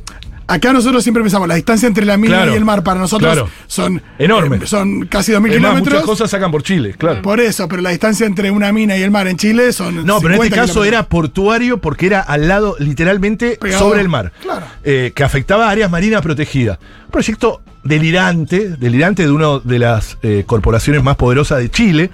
acá 0.49 0.71
nosotros 0.71 1.03
siempre 1.03 1.21
pensamos, 1.23 1.47
la 1.47 1.55
distancia 1.55 1.87
entre 1.87 2.05
la 2.05 2.15
mina 2.17 2.37
Claro, 2.37 2.53
y 2.53 2.55
el 2.55 2.63
mar 2.65 2.81
para 2.81 2.99
nosotros 3.01 3.31
claro. 3.33 3.49
son 3.67 4.01
Enorme. 4.17 4.57
eh, 4.57 4.61
son 4.65 5.05
casi 5.07 5.31
2.000 5.33 5.35
Es 5.35 5.41
más, 5.41 5.51
muchas 5.51 5.59
kilómetros. 5.83 6.03
cosas 6.03 6.29
sacan 6.31 6.51
por 6.51 6.63
Chile, 6.63 6.95
claro. 6.97 7.21
Por 7.21 7.39
eso, 7.41 7.67
pero 7.67 7.81
la 7.81 7.89
distancia 7.89 8.25
entre 8.25 8.49
una 8.49 8.71
mina 8.71 8.97
y 8.97 9.01
el 9.03 9.11
mar 9.11 9.27
en 9.27 9.35
Chile 9.37 9.73
son. 9.73 10.05
No, 10.05 10.19
pero 10.21 10.35
en 10.35 10.41
este 10.41 10.45
50 10.47 10.55
caso 10.55 10.73
kilómetros. 10.73 10.87
era 10.87 11.03
portuario 11.09 11.77
porque 11.79 12.05
era 12.07 12.21
al 12.21 12.47
lado, 12.47 12.75
literalmente, 12.79 13.57
Pegado. 13.59 13.79
sobre 13.83 14.01
el 14.01 14.07
mar. 14.09 14.31
Claro. 14.41 14.65
Eh, 14.83 15.11
que 15.13 15.23
afectaba 15.23 15.69
áreas 15.69 15.91
marinas 15.91 16.21
protegidas. 16.21 16.79
Un 17.05 17.11
proyecto 17.11 17.61
delirante, 17.83 18.69
delirante 18.77 19.23
de 19.23 19.31
una 19.31 19.59
de 19.63 19.79
las 19.79 20.17
eh, 20.21 20.43
corporaciones 20.45 21.03
más 21.03 21.15
poderosas 21.17 21.59
de 21.59 21.69
Chile, 21.69 22.09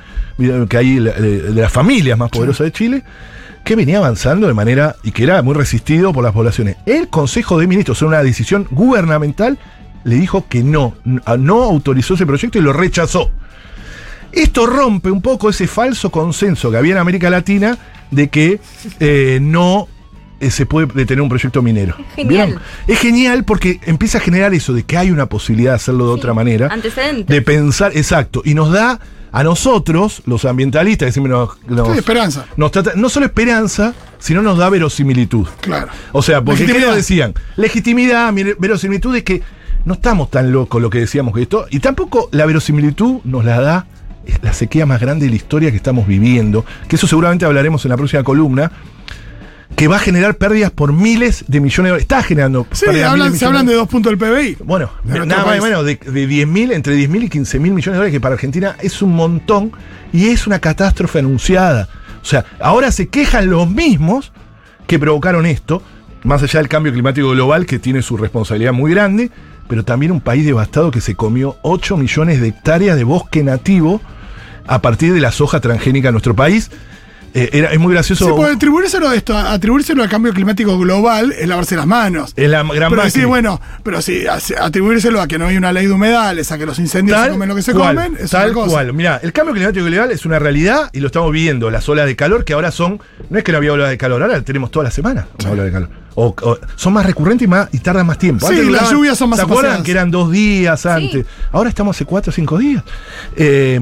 que 0.70 0.78
hay 0.78 0.96
de 1.00 1.52
las 1.54 1.72
familias 1.72 2.18
más 2.18 2.30
poderosas 2.30 2.66
de 2.66 2.72
Chile, 2.72 3.04
que 3.64 3.76
venía 3.76 3.98
avanzando 3.98 4.48
de 4.48 4.54
manera 4.54 4.96
y 5.04 5.12
que 5.12 5.24
era 5.24 5.42
muy 5.42 5.54
resistido 5.54 6.14
por 6.14 6.24
las 6.24 6.34
poblaciones. 6.34 6.78
El 6.86 7.08
Consejo 7.08 7.58
de 7.58 7.68
Ministros, 7.68 8.02
en 8.02 8.10
una 8.10 8.24
decisión 8.24 8.68
gubernamental, 8.72 9.58
le 10.04 10.16
dijo 10.16 10.46
que 10.48 10.64
no, 10.64 10.96
no 11.04 11.64
autorizó 11.64 12.16
ese 12.16 12.26
proyecto 12.26 12.60
y 12.60 12.62
lo 12.62 12.74
rechazó. 12.74 13.32
Esto 14.32 14.66
rompe 14.66 15.12
un 15.12 15.22
poco 15.22 15.50
ese 15.50 15.68
falso 15.68 16.12
consenso 16.12 16.72
que 16.72 16.78
había 16.78 16.94
en 16.94 16.98
América 16.98 17.30
Latina 17.30 17.78
de 18.12 18.30
que 18.30 18.60
eh, 19.00 19.40
no 19.42 19.88
eh, 20.40 20.50
se 20.52 20.66
puede 20.66 20.88
detener 20.88 21.22
un 21.22 21.30
proyecto 21.30 21.62
minero. 21.62 21.96
Genial. 22.16 22.48
¿Vieron? 22.48 22.64
Es 22.88 23.00
genial 23.00 23.44
porque 23.46 23.80
empieza 23.86 24.18
a 24.18 24.22
generar 24.22 24.54
eso 24.54 24.74
de 24.74 24.84
que 24.84 24.98
hay 24.98 25.12
una 25.12 25.28
posibilidad 25.28 25.72
de 25.72 25.76
hacerlo 25.76 26.08
de 26.08 26.14
otra 26.14 26.34
manera. 26.34 26.68
Antecedentes. 26.72 27.28
De 27.28 27.42
pensar, 27.42 27.92
exacto. 27.96 28.42
Y 28.44 28.56
nos 28.56 28.72
da 28.72 29.00
a 29.34 29.44
nosotros, 29.44 30.22
los 30.26 30.46
ambientalistas, 30.46 31.08
que 31.08 31.12
siempre 31.12 31.32
nos, 31.34 31.50
nos- 31.68 31.92
Sí, 31.92 31.98
esperanza. 31.98 32.46
nos 32.56 32.72
trata, 32.72 32.92
no 32.96 33.10
solo 33.10 33.26
esperanza, 33.26 33.94
sino 34.20 34.42
nos 34.42 34.58
da 34.58 34.70
verosimilitud. 34.70 35.48
Claro. 35.60 35.92
O 36.14 36.22
sea, 36.22 36.42
porque 36.42 36.66
¿qué 36.66 36.80
nos 36.80 36.96
decían? 36.96 37.34
Legitimidad, 37.58 38.32
verosimilitud 38.60 39.12
de 39.14 39.24
que 39.24 39.42
no 39.86 39.96
estamos 39.96 40.30
tan 40.32 40.52
locos 40.54 40.82
lo 40.82 40.90
que 40.90 41.00
decíamos 41.00 41.34
que 41.34 41.42
esto. 41.42 41.66
Y 41.72 41.80
tampoco 41.80 42.30
la 42.32 42.46
verosimilitud 42.46 43.18
nos 43.26 43.44
la 43.44 43.60
da 43.60 43.88
la 44.42 44.54
sequía 44.54 44.86
más 44.86 45.02
grande 45.02 45.26
de 45.26 45.32
la 45.32 45.36
historia 45.36 45.72
que 45.72 45.78
estamos 45.78 46.08
viviendo. 46.08 46.64
Que 46.88 46.96
eso 46.96 47.08
seguramente 47.08 47.44
hablaremos 47.44 47.84
en 47.84 47.90
la 47.90 47.98
próxima 47.98 48.24
columna. 48.24 48.72
Que 49.76 49.88
va 49.88 49.96
a 49.96 50.00
generar 50.00 50.36
pérdidas 50.36 50.72
por 50.72 50.94
miles 50.94 51.46
de 51.48 51.60
millones 51.60 51.78
de 51.86 51.90
dólares. 51.90 52.04
Está 52.04 52.24
generando 52.24 52.68
Sí, 52.72 52.86
pérdidas 52.86 53.12
hablan- 53.12 53.26
miles 53.28 53.40
se 53.40 53.46
hablan 53.46 53.66
de 53.66 53.74
dos 53.74 53.88
puntos 53.88 54.12
del 54.12 54.18
PBI. 54.20 54.58
bueno, 54.64 54.92
De 55.04 55.26
nada 55.26 55.46
más 55.46 55.58
y 55.58 55.62
menos 55.62 55.86
de, 55.86 55.96
de 55.96 56.28
10.000, 56.28 56.72
entre 56.74 56.96
10.000 56.96 57.24
y 57.24 57.30
15.000 57.30 57.60
millones 57.60 57.86
de 57.86 57.92
dólares, 57.94 58.12
que 58.12 58.22
para 58.22 58.36
Argentina 58.36 58.76
es 58.82 59.02
un 59.02 59.16
montón 59.16 59.72
y 60.12 60.28
es 60.28 60.46
una 60.48 60.60
catástrofe 60.60 61.20
anunciada. 61.20 61.90
O 62.22 62.26
sea, 62.26 62.46
ahora 62.60 62.92
se 62.92 63.08
quejan 63.08 63.50
los 63.50 63.70
mismos 63.70 64.32
que 64.88 65.00
provocaron 65.00 65.46
esto, 65.46 65.82
más 66.24 66.42
allá 66.44 66.60
del 66.60 66.70
cambio 66.70 66.94
climático 66.94 67.30
global, 67.32 67.66
que 67.66 67.80
tiene 67.80 68.02
su 68.02 68.16
responsabilidad 68.16 68.74
muy 68.74 68.92
grande, 68.92 69.32
pero 69.68 69.84
también 69.84 70.12
un 70.12 70.22
país 70.22 70.46
devastado 70.46 70.92
que 70.92 71.02
se 71.02 71.16
comió 71.16 71.58
8 71.64 71.98
millones 71.98 72.40
de 72.40 72.50
hectáreas 72.50 72.96
de 72.96 73.04
bosque 73.04 73.44
nativo 73.44 74.02
a 74.68 74.82
partir 74.82 75.14
de 75.14 75.20
la 75.20 75.32
soja 75.32 75.60
transgénica 75.60 76.10
en 76.10 76.14
nuestro 76.14 76.36
país. 76.36 76.70
Eh, 77.36 77.50
era, 77.52 77.72
es 77.72 77.80
muy 77.80 77.94
gracioso. 77.94 78.26
Sí, 78.28 78.32
pues 78.36 78.56
atribuírselo 78.56 79.10
a 79.10 79.16
esto, 79.16 79.36
atribuírselo 79.36 80.04
al 80.04 80.10
cambio 80.10 80.32
climático 80.34 80.78
global 80.78 81.32
es 81.32 81.48
lavarse 81.48 81.76
las 81.76 81.88
manos. 81.88 82.32
es 82.36 82.48
la 82.50 82.62
gran 82.64 82.92
Pero 82.92 83.04
decir, 83.04 83.26
bueno, 83.26 83.60
pero 83.82 84.02
sí, 84.04 84.24
atribuírselo 84.60 85.20
a 85.20 85.28
que 85.28 85.40
no 85.40 85.48
hay 85.48 85.58
una 85.58 85.72
ley 85.72 85.88
de 85.88 85.94
humedales, 85.94 86.52
a 86.52 86.58
que 86.58 86.66
los 86.66 86.78
incendios 86.80 87.20
se 87.20 87.30
comen 87.32 87.50
lo 87.50 87.56
que 87.56 87.62
se 87.64 87.74
cual, 87.74 87.96
comen, 87.96 88.18
es 88.20 88.30
tal 88.30 88.54
cosa. 88.54 88.70
cual. 88.72 88.94
Mira, 88.94 89.20
el 89.24 89.34
cambio 89.34 89.54
climático 89.56 89.84
global 89.86 90.12
es 90.12 90.26
una 90.26 90.38
realidad 90.38 90.90
y 90.94 91.00
lo 91.00 91.08
estamos 91.08 91.32
viendo. 91.32 91.72
Las 91.72 91.90
olas 91.90 92.06
de 92.06 92.16
calor 92.16 92.46
que 92.46 92.54
ahora 92.54 92.72
son. 92.72 93.02
No 93.30 93.38
es 93.38 93.44
que 93.44 93.52
no 93.52 93.58
había 93.58 93.74
olas 93.74 93.90
de 93.90 93.98
calor, 93.98 94.22
ahora 94.22 94.40
tenemos 94.42 94.70
toda 94.70 94.84
la 94.86 94.92
semana 94.92 95.28
una 95.42 95.52
ola 95.52 95.64
de 95.64 95.72
calor. 95.72 95.90
O, 96.16 96.36
o- 96.40 96.60
son 96.76 96.94
más 96.94 97.04
recurrentes 97.06 97.46
y, 97.46 97.50
más, 97.50 97.68
y 97.72 97.80
tardan 97.80 98.06
más 98.06 98.20
tiempo. 98.20 98.48
Sí, 98.48 98.70
las 98.70 98.92
lluvias 98.92 99.18
son 99.18 99.32
más 99.32 99.40
¿Se 99.40 99.46
acuerdan 99.46 99.82
que 99.82 99.90
eran 99.90 100.12
dos 100.12 100.32
días 100.32 100.86
antes? 100.86 101.26
Ahora 101.52 101.70
estamos 101.70 101.96
hace 101.98 102.06
cuatro 102.06 102.30
o 102.30 102.34
cinco 102.34 102.60
días. 102.60 102.84
Eh, 103.36 103.80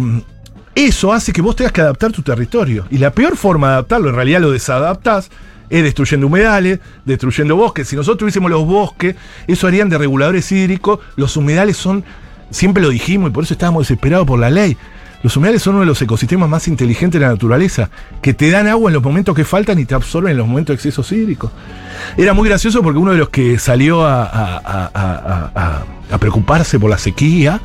eso 0.76 1.12
hace 1.14 1.34
que 1.34 1.42
vos 1.42 1.56
tengas 1.56 1.74
que 1.74 1.82
adaptar 1.82 2.12
tu 2.12 2.22
territorio. 2.22 2.86
Y 2.90 2.98
la 2.98 3.12
peor 3.12 3.36
forma 3.38 3.68
de 3.68 3.74
adaptarlo, 3.74 4.10
en 4.10 4.16
realidad 4.16 4.42
lo 4.42 4.52
desadaptás, 4.52 5.30
es 5.70 5.84
destruyendo 5.84 6.28
humedales, 6.28 6.80
destruyendo 7.06 7.56
bosques. 7.56 7.88
Si 7.88 7.96
nosotros 7.96 8.20
tuviésemos 8.20 8.52
los 8.52 8.66
bosques, 8.66 9.16
eso 9.48 9.68
harían 9.68 9.90
de 9.90 9.98
reguladores 9.98 10.52
hídricos. 10.52 11.00
Los 11.16 11.38
humedales 11.38 11.78
son, 11.78 12.04
siempre 12.50 12.84
lo 12.84 12.90
dijimos 12.90 13.30
y 13.30 13.34
por 13.34 13.44
eso 13.46 13.54
estábamos 13.54 13.84
desesperados 13.84 14.28
por 14.28 14.40
la 14.40 14.50
ley. 14.50 14.76
Los 15.24 15.38
humedales 15.38 15.62
son 15.62 15.76
uno 15.76 15.82
de 15.82 15.86
los 15.88 16.02
ecosistemas 16.02 16.50
más 16.50 16.68
inteligentes 16.68 17.20
de 17.22 17.28
la 17.28 17.32
naturaleza, 17.32 17.90
que 18.24 18.34
te 18.34 18.50
dan 18.50 18.68
agua 18.68 18.90
en 18.90 18.96
los 18.96 19.04
momentos 19.04 19.36
que 19.36 19.46
faltan 19.46 19.78
y 19.78 19.86
te 19.86 19.94
absorben 19.94 20.32
en 20.32 20.38
los 20.40 20.48
momentos 20.48 20.74
de 20.74 20.76
excesos 20.76 21.12
hídricos. 21.12 21.52
Era 22.18 22.34
muy 22.34 22.50
gracioso 22.50 22.82
porque 22.82 22.98
uno 22.98 23.12
de 23.12 23.20
los 23.20 23.30
que 23.30 23.60
salió 23.60 24.04
a, 24.04 24.24
a- 24.24 24.90
a- 24.94 25.84
a- 26.12 26.18
preocuparse 26.18 26.80
por 26.80 26.90
la 26.90 26.98
sequía 26.98 27.62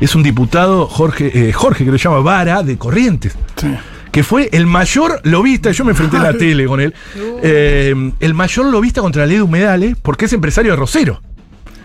es 0.00 0.14
un 0.14 0.22
diputado, 0.22 0.86
Jorge, 0.86 1.48
eh, 1.48 1.52
Jorge 1.52 1.84
que 1.84 1.90
lo 1.90 1.96
llama 1.96 2.18
Vara, 2.20 2.62
de 2.62 2.76
Corrientes 2.76 3.34
Sí. 3.56 3.68
que 4.12 4.22
fue 4.22 4.48
el 4.52 4.66
mayor 4.66 5.20
lobista, 5.24 5.70
yo 5.72 5.84
me 5.84 5.90
enfrenté 5.92 6.16
en 6.16 6.22
la 6.22 6.32
tele 6.32 6.66
con 6.66 6.80
él, 6.80 6.94
eh, 7.42 8.12
el 8.20 8.34
mayor 8.34 8.66
lobista 8.66 9.00
contra 9.00 9.22
la 9.22 9.26
ley 9.26 9.36
de 9.36 9.42
humedales, 9.42 9.96
porque 10.00 10.24
es 10.26 10.32
empresario 10.32 10.72
de 10.72 10.76
Rosero. 10.76 11.20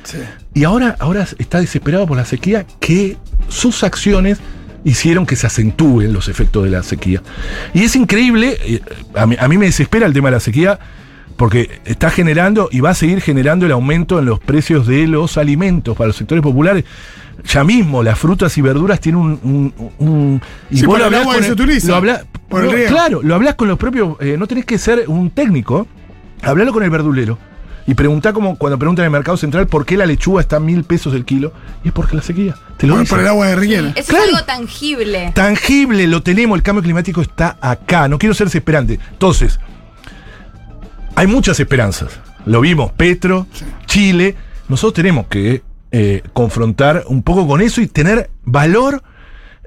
Sí. 0.04 0.17
Y 0.54 0.63
ahora, 0.63 0.95
ahora 1.00 1.28
está 1.38 1.60
desesperado 1.60 2.08
por 2.08 2.17
la 2.17 2.26
sequía, 2.26 2.65
que 2.80 3.17
sus 3.50 3.84
acciones 3.84 4.39
hicieron 4.84 5.26
que 5.26 5.36
se 5.36 5.45
acentúen 5.45 6.12
los 6.12 6.28
efectos 6.28 6.63
de 6.63 6.71
la 6.71 6.84
sequía. 6.84 7.21
Y 7.74 7.84
es 7.84 7.95
increíble, 7.95 8.58
eh, 8.62 8.82
a 9.13 9.26
mí, 9.28 9.36
a 9.39 9.47
mí 9.47 9.58
me 9.58 9.65
desespera 9.65 10.06
el 10.08 10.13
tema 10.13 10.30
de 10.30 10.36
la 10.36 10.39
sequía, 10.39 10.80
porque 11.38 11.82
está 11.86 12.10
generando 12.10 12.69
y 12.71 12.80
va 12.82 12.91
a 12.91 12.93
seguir 12.95 13.21
generando 13.21 13.65
el 13.65 13.71
aumento 13.71 14.19
en 14.19 14.26
los 14.26 14.39
precios 14.39 14.88
de 14.88 15.08
los 15.08 15.38
alimentos 15.38 15.97
para 15.97 16.08
los 16.08 16.15
sectores 16.15 16.41
populares. 16.43 16.84
Ya 17.45 17.63
mismo, 17.63 18.04
las 18.04 18.17
frutas 18.19 18.58
y 18.58 18.62
verduras 18.62 18.99
tienen 18.99 19.21
un... 19.21 19.39
un- 19.43 19.91
un- 19.99 20.41
y 20.69 20.77
Sí, 20.77 20.86
vos 20.86 20.93
por 20.93 20.99
lo 20.99 21.06
el 21.08 21.13
hablás 21.13 21.21
agua 21.21 21.34
con 21.34 21.41
que 21.41 21.47
se 21.47 21.54
utiliza, 21.54 21.88
lo 21.88 21.95
hablás- 21.95 22.25
por 22.49 22.62
el 22.62 22.67
no, 22.67 22.73
riego. 22.73 22.89
Claro, 22.89 23.21
lo 23.23 23.36
hablas 23.36 23.56
con 23.56 23.67
los 23.67 23.77
propios... 23.77 24.15
eh, 24.19 24.36
no 24.38 24.47
tenés 24.47 24.65
que 24.65 24.77
ser 24.77 25.06
un 25.08 25.30
técnico, 25.32 25.88
hablalo 26.43 26.71
con 26.73 26.84
el 26.84 26.89
verdulero. 26.89 27.38
Y 27.88 27.95
preguntá 27.95 28.32
como 28.32 28.58
cuando 28.58 28.77
preguntan 28.77 29.04
en 29.04 29.08
el 29.08 29.12
mercado 29.12 29.38
central 29.38 29.65
por 29.67 29.86
qué 29.88 29.97
la 29.97 30.06
lechuga 30.06 30.39
está 30.39 30.58
a 30.58 30.60
mil 30.60 30.84
pesos 30.84 31.15
el 31.15 31.25
kilo. 31.25 31.51
Y 31.84 31.88
es 31.88 31.93
porque 31.93 32.15
la 32.15 32.21
sequía. 32.21 32.56
Te 32.77 32.86
lo 32.86 33.04
Por, 33.06 33.19
el 33.19 33.27
agua 33.27 33.47
de 33.47 33.56
riquera. 33.56 33.91
Eso 33.95 34.10
Claro. 34.10 34.25
es 34.25 34.34
algo 34.36 34.45
tangible. 34.45 35.32
Tangible, 35.34 36.06
lo 36.08 36.21
tenemos, 36.21 36.56
el 36.58 36.62
cambio 36.63 36.84
climático 36.84 37.21
está 37.21 37.58
acá. 37.60 38.08
No 38.08 38.19
quiero 38.19 38.36
ser 38.36 38.47
desesperante. 38.47 38.99
Entonces, 39.13 39.60
hay 41.15 41.27
muchas 41.27 41.60
esperanzas. 41.60 42.19
Lo 42.45 42.62
vimos, 42.62 42.91
Petro, 42.91 43.47
Chile. 43.88 44.36
Nosotros 44.69 44.93
tenemos 44.93 45.25
que 45.27 45.63
eh, 45.91 46.21
confrontar 46.34 47.04
un 47.08 47.23
poco 47.23 47.47
con 47.47 47.62
eso 47.62 47.82
y 47.82 47.88
tener 47.88 48.30
valor 48.43 49.04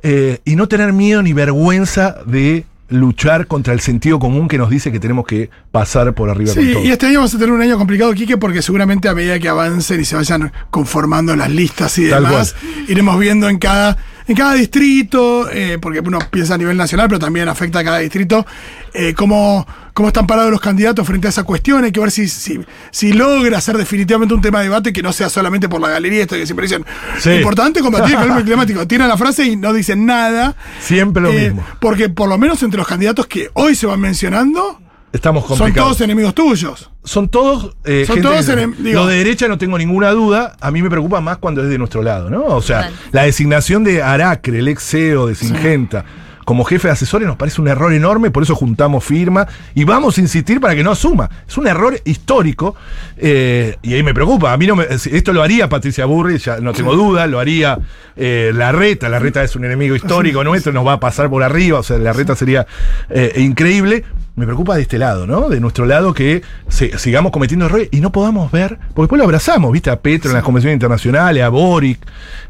eh, 0.02 0.40
y 0.44 0.56
no 0.56 0.68
tener 0.68 0.92
miedo 0.92 1.22
ni 1.22 1.32
vergüenza 1.32 2.16
de 2.26 2.64
luchar 2.90 3.46
contra 3.46 3.72
el 3.72 3.80
sentido 3.80 4.18
común 4.18 4.46
que 4.46 4.58
nos 4.58 4.68
dice 4.70 4.92
que 4.92 5.00
tenemos 5.00 5.26
que 5.26 5.48
pasar 5.72 6.12
por 6.14 6.28
arriba 6.30 6.52
con 6.54 6.62
Sí, 6.62 6.72
todo. 6.74 6.84
y 6.84 6.90
este 6.90 7.06
año 7.06 7.20
vamos 7.20 7.34
a 7.34 7.38
tener 7.38 7.52
un 7.52 7.62
año 7.62 7.78
complicado, 7.78 8.12
Quique, 8.12 8.36
porque 8.36 8.60
seguramente 8.62 9.08
a 9.08 9.14
medida 9.14 9.38
que 9.38 9.48
avancen 9.48 10.00
y 10.00 10.04
se 10.04 10.14
vayan 10.16 10.52
conformando 10.70 11.34
las 11.34 11.50
listas 11.50 11.96
y 11.98 12.10
Tal 12.10 12.24
demás, 12.24 12.54
iremos 12.88 13.18
viendo 13.18 13.48
en 13.48 13.58
cada, 13.58 13.96
en 14.26 14.36
cada 14.36 14.54
distrito, 14.54 15.50
eh, 15.50 15.78
porque 15.80 16.00
uno 16.00 16.18
piensa 16.30 16.54
a 16.54 16.58
nivel 16.58 16.76
nacional, 16.76 17.08
pero 17.08 17.18
también 17.18 17.48
afecta 17.48 17.80
a 17.80 17.84
cada 17.84 17.98
distrito, 17.98 18.46
eh, 18.94 19.12
cómo, 19.14 19.66
cómo 19.92 20.08
están 20.08 20.26
parados 20.26 20.50
los 20.50 20.60
candidatos 20.60 21.06
frente 21.06 21.26
a 21.26 21.30
esa 21.30 21.42
cuestión. 21.44 21.84
Hay 21.84 21.92
que 21.92 22.00
ver 22.00 22.10
si, 22.10 22.28
si, 22.28 22.58
si 22.90 23.12
logra 23.12 23.60
ser 23.60 23.76
definitivamente 23.76 24.32
un 24.34 24.40
tema 24.40 24.58
de 24.60 24.64
debate 24.64 24.92
que 24.92 25.02
no 25.02 25.12
sea 25.12 25.28
solamente 25.28 25.68
por 25.68 25.80
la 25.80 25.88
galería, 25.88 26.22
esto 26.22 26.36
que 26.36 26.46
siempre 26.46 26.66
dicen, 26.66 26.84
Sí. 27.18 27.30
importante 27.32 27.80
combatir 27.80 28.14
el 28.16 28.26
cambio 28.26 28.44
climático. 28.46 28.86
Tiran 28.86 29.08
la 29.08 29.16
frase 29.18 29.44
y 29.44 29.56
no 29.56 29.72
dicen 29.72 30.06
nada. 30.06 30.54
Siempre 30.80 31.22
lo 31.22 31.30
Eh, 31.30 31.50
mismo. 31.50 31.64
Porque 31.80 32.08
por 32.08 32.28
lo 32.28 32.38
menos 32.38 32.62
entre 32.62 32.78
los 32.78 32.86
candidatos 32.88 33.26
que 33.26 33.50
hoy 33.54 33.74
se 33.74 33.86
van 33.86 34.00
mencionando, 34.00 34.80
Estamos 35.12 35.46
son 35.46 35.58
complicados. 35.58 35.90
todos 35.90 36.00
enemigos 36.00 36.34
tuyos. 36.34 36.90
Son 37.04 37.28
todos. 37.28 37.76
eh, 37.84 38.04
Son 38.06 38.16
gente 38.16 38.28
todos 38.28 38.48
enem- 38.48 38.74
digo- 38.76 39.00
Los 39.00 39.08
de 39.08 39.16
derecha 39.16 39.46
no 39.48 39.58
tengo 39.58 39.76
ninguna 39.78 40.10
duda. 40.10 40.56
A 40.60 40.70
mí 40.70 40.82
me 40.82 40.90
preocupa 40.90 41.20
más 41.20 41.36
cuando 41.38 41.62
es 41.62 41.68
de 41.68 41.78
nuestro 41.78 42.02
lado, 42.02 42.30
¿no? 42.30 42.44
O 42.46 42.62
sea, 42.62 42.90
la 43.12 43.22
designación 43.24 43.84
de 43.84 44.02
Aracre, 44.02 44.58
el 44.58 44.68
ex 44.68 44.82
CEO 44.82 45.26
de 45.26 45.34
Singenta, 45.34 46.04
como 46.46 46.62
jefe 46.64 46.88
de 46.88 46.92
asesores 46.92 47.26
nos 47.26 47.36
parece 47.36 47.60
un 47.62 47.68
error 47.68 47.92
enorme. 47.94 48.30
Por 48.30 48.42
eso 48.42 48.54
juntamos 48.54 49.02
firma 49.02 49.46
y 49.74 49.84
vamos 49.84 50.18
a 50.18 50.20
insistir 50.20 50.60
para 50.60 50.74
que 50.74 50.82
no 50.82 50.90
asuma. 50.90 51.30
Es 51.48 51.56
un 51.56 51.66
error 51.66 51.98
histórico 52.04 52.74
eh, 53.16 53.76
y 53.82 53.94
ahí 53.94 54.02
me 54.02 54.12
preocupa. 54.12 54.52
A 54.52 54.56
mí 54.58 54.66
no 54.66 54.76
me- 54.76 54.84
esto 54.90 55.32
lo 55.32 55.42
haría 55.42 55.68
Patricia 55.70 56.04
Burri, 56.04 56.36
ya 56.38 56.58
no 56.58 56.72
tengo 56.74 56.94
duda. 56.96 57.26
Lo 57.26 57.40
haría 57.40 57.78
eh, 58.16 58.50
la 58.54 58.72
Reta. 58.72 59.08
La 59.08 59.18
Reta 59.18 59.42
es 59.42 59.56
un 59.56 59.64
enemigo 59.64 59.94
histórico 59.96 60.44
nuestro, 60.44 60.72
nos 60.72 60.86
va 60.86 60.94
a 60.94 61.00
pasar 61.00 61.30
por 61.30 61.42
arriba. 61.42 61.78
O 61.78 61.82
sea, 61.82 61.96
la 61.98 62.12
Reta 62.12 62.34
sería 62.36 62.66
eh, 63.10 63.32
increíble. 63.38 64.04
Me 64.36 64.46
preocupa 64.46 64.74
de 64.74 64.82
este 64.82 64.98
lado, 64.98 65.26
¿no? 65.28 65.48
De 65.48 65.60
nuestro 65.60 65.86
lado 65.86 66.12
que 66.12 66.42
se- 66.68 66.98
sigamos 66.98 67.30
cometiendo 67.30 67.66
errores 67.66 67.88
y 67.92 68.00
no 68.00 68.10
podamos 68.10 68.50
ver, 68.50 68.78
porque 68.92 69.02
después 69.02 69.18
lo 69.18 69.24
abrazamos, 69.24 69.70
¿viste? 69.70 69.90
A 69.90 70.00
Petro 70.00 70.30
en 70.30 70.34
las 70.34 70.42
convenciones 70.44 70.74
internacionales, 70.74 71.42
a 71.44 71.48
Boric, 71.50 72.00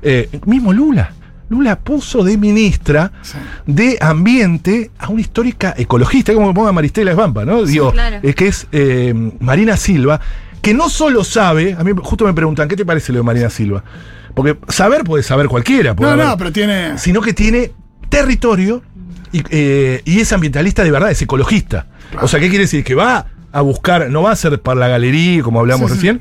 eh, 0.02 0.28
mismo 0.46 0.72
Lula. 0.72 1.12
Lula 1.50 1.78
puso 1.78 2.24
de 2.24 2.38
ministra 2.38 3.12
de 3.66 3.98
Ambiente 4.00 4.90
a 4.98 5.08
una 5.10 5.20
histórica 5.20 5.74
ecologista, 5.76 6.32
como 6.32 6.48
que 6.48 6.54
ponga 6.54 6.72
Maristela 6.72 7.10
Esbampa, 7.10 7.44
¿no? 7.44 7.64
Digo, 7.64 7.92
claro. 7.92 8.18
es 8.22 8.34
que 8.34 8.46
es 8.48 8.66
eh, 8.72 9.12
Marina 9.40 9.76
Silva, 9.76 10.20
que 10.62 10.72
no 10.72 10.88
solo 10.88 11.22
sabe, 11.22 11.76
a 11.78 11.84
mí 11.84 11.92
justo 12.02 12.24
me 12.24 12.32
preguntan, 12.32 12.66
¿qué 12.66 12.76
te 12.76 12.86
parece 12.86 13.12
lo 13.12 13.18
de 13.18 13.24
Marina 13.24 13.50
Silva? 13.50 13.84
Porque 14.34 14.56
saber 14.68 15.04
puede 15.04 15.22
saber 15.22 15.48
cualquiera. 15.48 15.94
puede 15.94 16.08
No, 16.10 16.14
haber- 16.14 16.26
no, 16.28 16.36
pero 16.38 16.50
tiene. 16.50 16.96
sino 16.96 17.20
que 17.20 17.34
tiene 17.34 17.72
territorio 18.08 18.82
y, 19.34 19.42
eh, 19.50 20.02
y 20.04 20.20
es 20.20 20.32
ambientalista 20.32 20.82
de 20.84 20.90
verdad, 20.90 21.10
es 21.10 21.20
ecologista. 21.22 21.86
O 22.22 22.28
sea, 22.28 22.40
¿qué 22.40 22.48
quiere 22.48 22.64
decir? 22.64 22.84
Que 22.84 22.94
va 22.94 23.26
a 23.52 23.60
buscar, 23.60 24.08
no 24.10 24.22
va 24.22 24.30
a 24.32 24.36
ser 24.36 24.60
para 24.60 24.80
la 24.80 24.88
galería, 24.88 25.42
como 25.42 25.60
hablamos 25.60 25.90
Sí, 25.90 25.96
sí. 25.96 26.00
recién, 26.00 26.20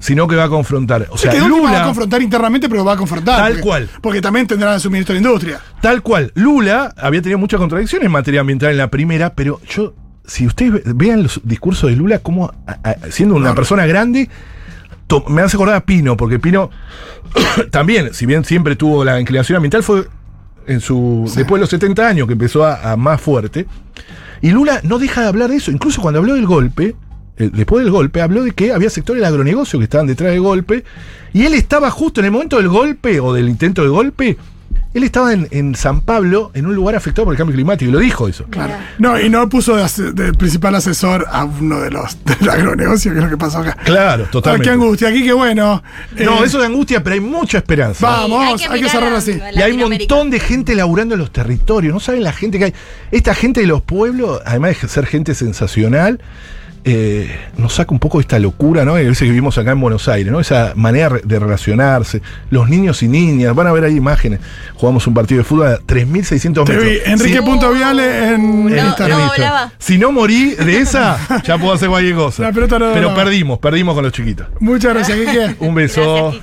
sino 0.00 0.26
que 0.28 0.36
va 0.36 0.44
a 0.44 0.48
confrontar. 0.48 1.06
O 1.10 1.16
sea, 1.18 1.30
que 1.30 1.36
de 1.38 1.42
última 1.44 1.62
va 1.62 1.68
a 1.68 1.72
Lula, 1.72 1.84
confrontar 1.86 2.20
internamente, 2.22 2.68
pero 2.68 2.84
va 2.84 2.92
a 2.92 2.96
confrontar. 2.96 3.36
Tal 3.38 3.52
porque- 3.52 3.62
cual. 3.62 3.88
Porque 4.02 4.20
también 4.20 4.46
tendrán 4.46 4.78
su 4.80 4.90
ministro 4.90 5.14
de 5.14 5.20
Industria. 5.20 5.60
tal 5.80 6.02
cual, 6.02 6.30
Lula 6.34 6.92
había 6.96 7.22
tenido 7.22 7.38
muchas 7.38 7.58
contradicciones 7.60 8.06
en 8.06 8.12
materia 8.12 8.40
ambiental 8.40 8.70
en 8.70 8.78
la 8.78 8.90
primera, 8.90 9.34
pero 9.34 9.60
yo, 9.68 9.94
si 10.26 10.46
ustedes 10.46 10.72
ve- 10.72 10.82
vean 10.94 11.22
los 11.22 11.40
discursos 11.44 11.88
de 11.90 11.96
Lula, 11.96 12.18
como 12.18 12.46
a- 12.66 12.78
a- 12.82 12.96
siendo 13.10 13.34
una 13.34 13.54
persona 13.54 13.86
grande, 13.86 14.28
to- 15.06 15.24
me 15.28 15.40
hace 15.42 15.56
acordar 15.56 15.76
a 15.76 15.84
Pino, 15.86 16.16
porque 16.16 16.38
Pino 16.38 16.70
también, 17.70 18.12
si 18.14 18.26
bien 18.26 18.44
siempre 18.44 18.76
tuvo 18.76 19.04
la 19.04 19.20
inclinación 19.20 19.56
ambiental, 19.56 19.82
fue 19.82 20.06
en 20.66 20.80
su 20.80 21.30
después 21.34 21.58
de 21.58 21.60
los 21.60 21.70
70 21.70 22.06
años 22.06 22.26
que 22.26 22.32
empezó 22.32 22.64
a, 22.64 22.92
a 22.92 22.96
más 22.96 23.20
fuerte. 23.20 23.66
Y 24.40 24.50
Lula 24.50 24.80
no 24.82 24.98
deja 24.98 25.22
de 25.22 25.28
hablar 25.28 25.50
de 25.50 25.56
eso. 25.56 25.70
Incluso 25.70 26.02
cuando 26.02 26.20
habló 26.20 26.34
del 26.34 26.46
golpe, 26.46 26.94
eh, 27.36 27.50
después 27.52 27.82
del 27.82 27.92
golpe, 27.92 28.20
habló 28.20 28.44
de 28.44 28.52
que 28.52 28.72
había 28.72 28.90
sectores 28.90 29.20
del 29.20 29.28
agronegocio 29.28 29.78
que 29.78 29.84
estaban 29.84 30.06
detrás 30.06 30.32
del 30.32 30.40
golpe. 30.40 30.84
Y 31.32 31.44
él 31.44 31.54
estaba 31.54 31.90
justo 31.90 32.20
en 32.20 32.26
el 32.26 32.32
momento 32.32 32.58
del 32.58 32.68
golpe 32.68 33.20
o 33.20 33.32
del 33.32 33.48
intento 33.48 33.82
de 33.82 33.88
golpe. 33.88 34.36
Él 34.94 35.02
estaba 35.02 35.32
en, 35.32 35.48
en 35.50 35.74
San 35.74 36.00
Pablo, 36.02 36.52
en 36.54 36.66
un 36.66 36.74
lugar 36.74 36.94
afectado 36.94 37.24
por 37.26 37.34
el 37.34 37.38
cambio 37.38 37.54
climático, 37.54 37.88
y 37.88 37.92
lo 37.92 37.98
dijo 37.98 38.28
eso. 38.28 38.44
Claro. 38.44 38.74
No, 38.98 39.20
y 39.20 39.28
no 39.28 39.48
puso 39.48 39.74
de, 39.76 39.82
ase- 39.82 40.12
de 40.12 40.32
principal 40.32 40.74
asesor 40.76 41.26
a 41.30 41.44
uno 41.44 41.80
de 41.80 41.90
los 41.90 42.16
del 42.40 42.48
agronegocio, 42.48 43.10
que 43.12 43.18
es 43.18 43.24
lo 43.24 43.28
que 43.30 43.36
pasó 43.36 43.58
acá. 43.58 43.76
Claro, 43.84 44.24
Ay, 44.26 44.30
totalmente. 44.30 44.64
qué 44.68 44.70
angustia, 44.72 45.08
aquí 45.08 45.24
qué 45.24 45.32
bueno. 45.32 45.82
No, 46.16 46.42
Eh, 46.42 46.46
eso 46.46 46.58
de 46.60 46.66
angustia, 46.66 47.02
pero 47.02 47.14
hay 47.14 47.20
mucha 47.20 47.58
esperanza. 47.58 48.06
Vamos, 48.06 48.46
hay 48.62 48.68
que 48.68 48.72
mirar 48.74 48.90
cerrarlo 48.90 49.16
a- 49.16 49.18
así. 49.18 49.38
Y 49.54 49.60
hay 49.60 49.72
un 49.72 49.90
montón 49.90 50.30
de 50.30 50.38
gente 50.40 50.74
laburando 50.76 51.14
en 51.14 51.20
los 51.20 51.32
territorios. 51.32 51.92
No 51.92 51.98
saben 52.00 52.22
la 52.22 52.32
gente 52.32 52.58
que 52.58 52.66
hay. 52.66 52.74
Esta 53.10 53.34
gente 53.34 53.60
de 53.62 53.66
los 53.66 53.82
pueblos, 53.82 54.40
además 54.46 54.80
de 54.80 54.88
ser 54.88 55.06
gente 55.06 55.34
sensacional, 55.34 56.20
eh, 56.84 57.30
nos 57.56 57.74
saca 57.74 57.92
un 57.92 57.98
poco 57.98 58.18
de 58.18 58.22
esta 58.22 58.38
locura, 58.38 58.84
¿no? 58.84 58.92
A 58.94 58.98
veces 58.98 59.18
que 59.18 59.24
vivimos 59.24 59.56
acá 59.58 59.72
en 59.72 59.80
Buenos 59.80 60.06
Aires, 60.08 60.30
¿no? 60.32 60.40
Esa 60.40 60.72
manera 60.76 61.10
de 61.24 61.38
relacionarse. 61.38 62.20
Los 62.50 62.68
niños 62.68 63.02
y 63.02 63.08
niñas, 63.08 63.54
van 63.54 63.66
a 63.66 63.72
ver 63.72 63.84
ahí 63.84 63.96
imágenes. 63.96 64.40
Jugamos 64.74 65.06
un 65.06 65.14
partido 65.14 65.38
de 65.38 65.44
fútbol 65.44 65.66
a 65.68 65.78
3.600 65.78 66.64
Te 66.64 66.72
metros. 66.72 66.84
vi, 66.84 66.98
Enrique 67.06 67.38
Si- 67.38 67.44
Punto 67.44 67.72
Viale 67.72 68.28
en, 68.34 68.34
en 68.34 68.76
No, 68.76 68.86
Instagram. 68.86 69.18
no. 69.18 69.24
Listo. 69.24 69.36
volaba. 69.42 69.72
Si 69.78 69.98
no 69.98 70.12
morí 70.12 70.50
de 70.54 70.78
esa, 70.78 71.18
ya 71.44 71.56
puedo 71.58 71.72
hacer 71.72 71.88
cualquier 71.88 72.14
cosa. 72.16 72.42
La 72.42 72.52
pelota 72.52 72.78
no 72.78 72.92
Pero 72.92 73.14
perdimos, 73.14 73.58
perdimos 73.58 73.94
con 73.94 74.04
los 74.04 74.12
chiquitos. 74.12 74.46
Muchas 74.60 74.92
gracias, 74.94 75.18
Quique. 75.18 75.56
Un 75.60 75.74
beso. 75.74 76.02
Gracias, 76.02 76.32
Quique. 76.32 76.42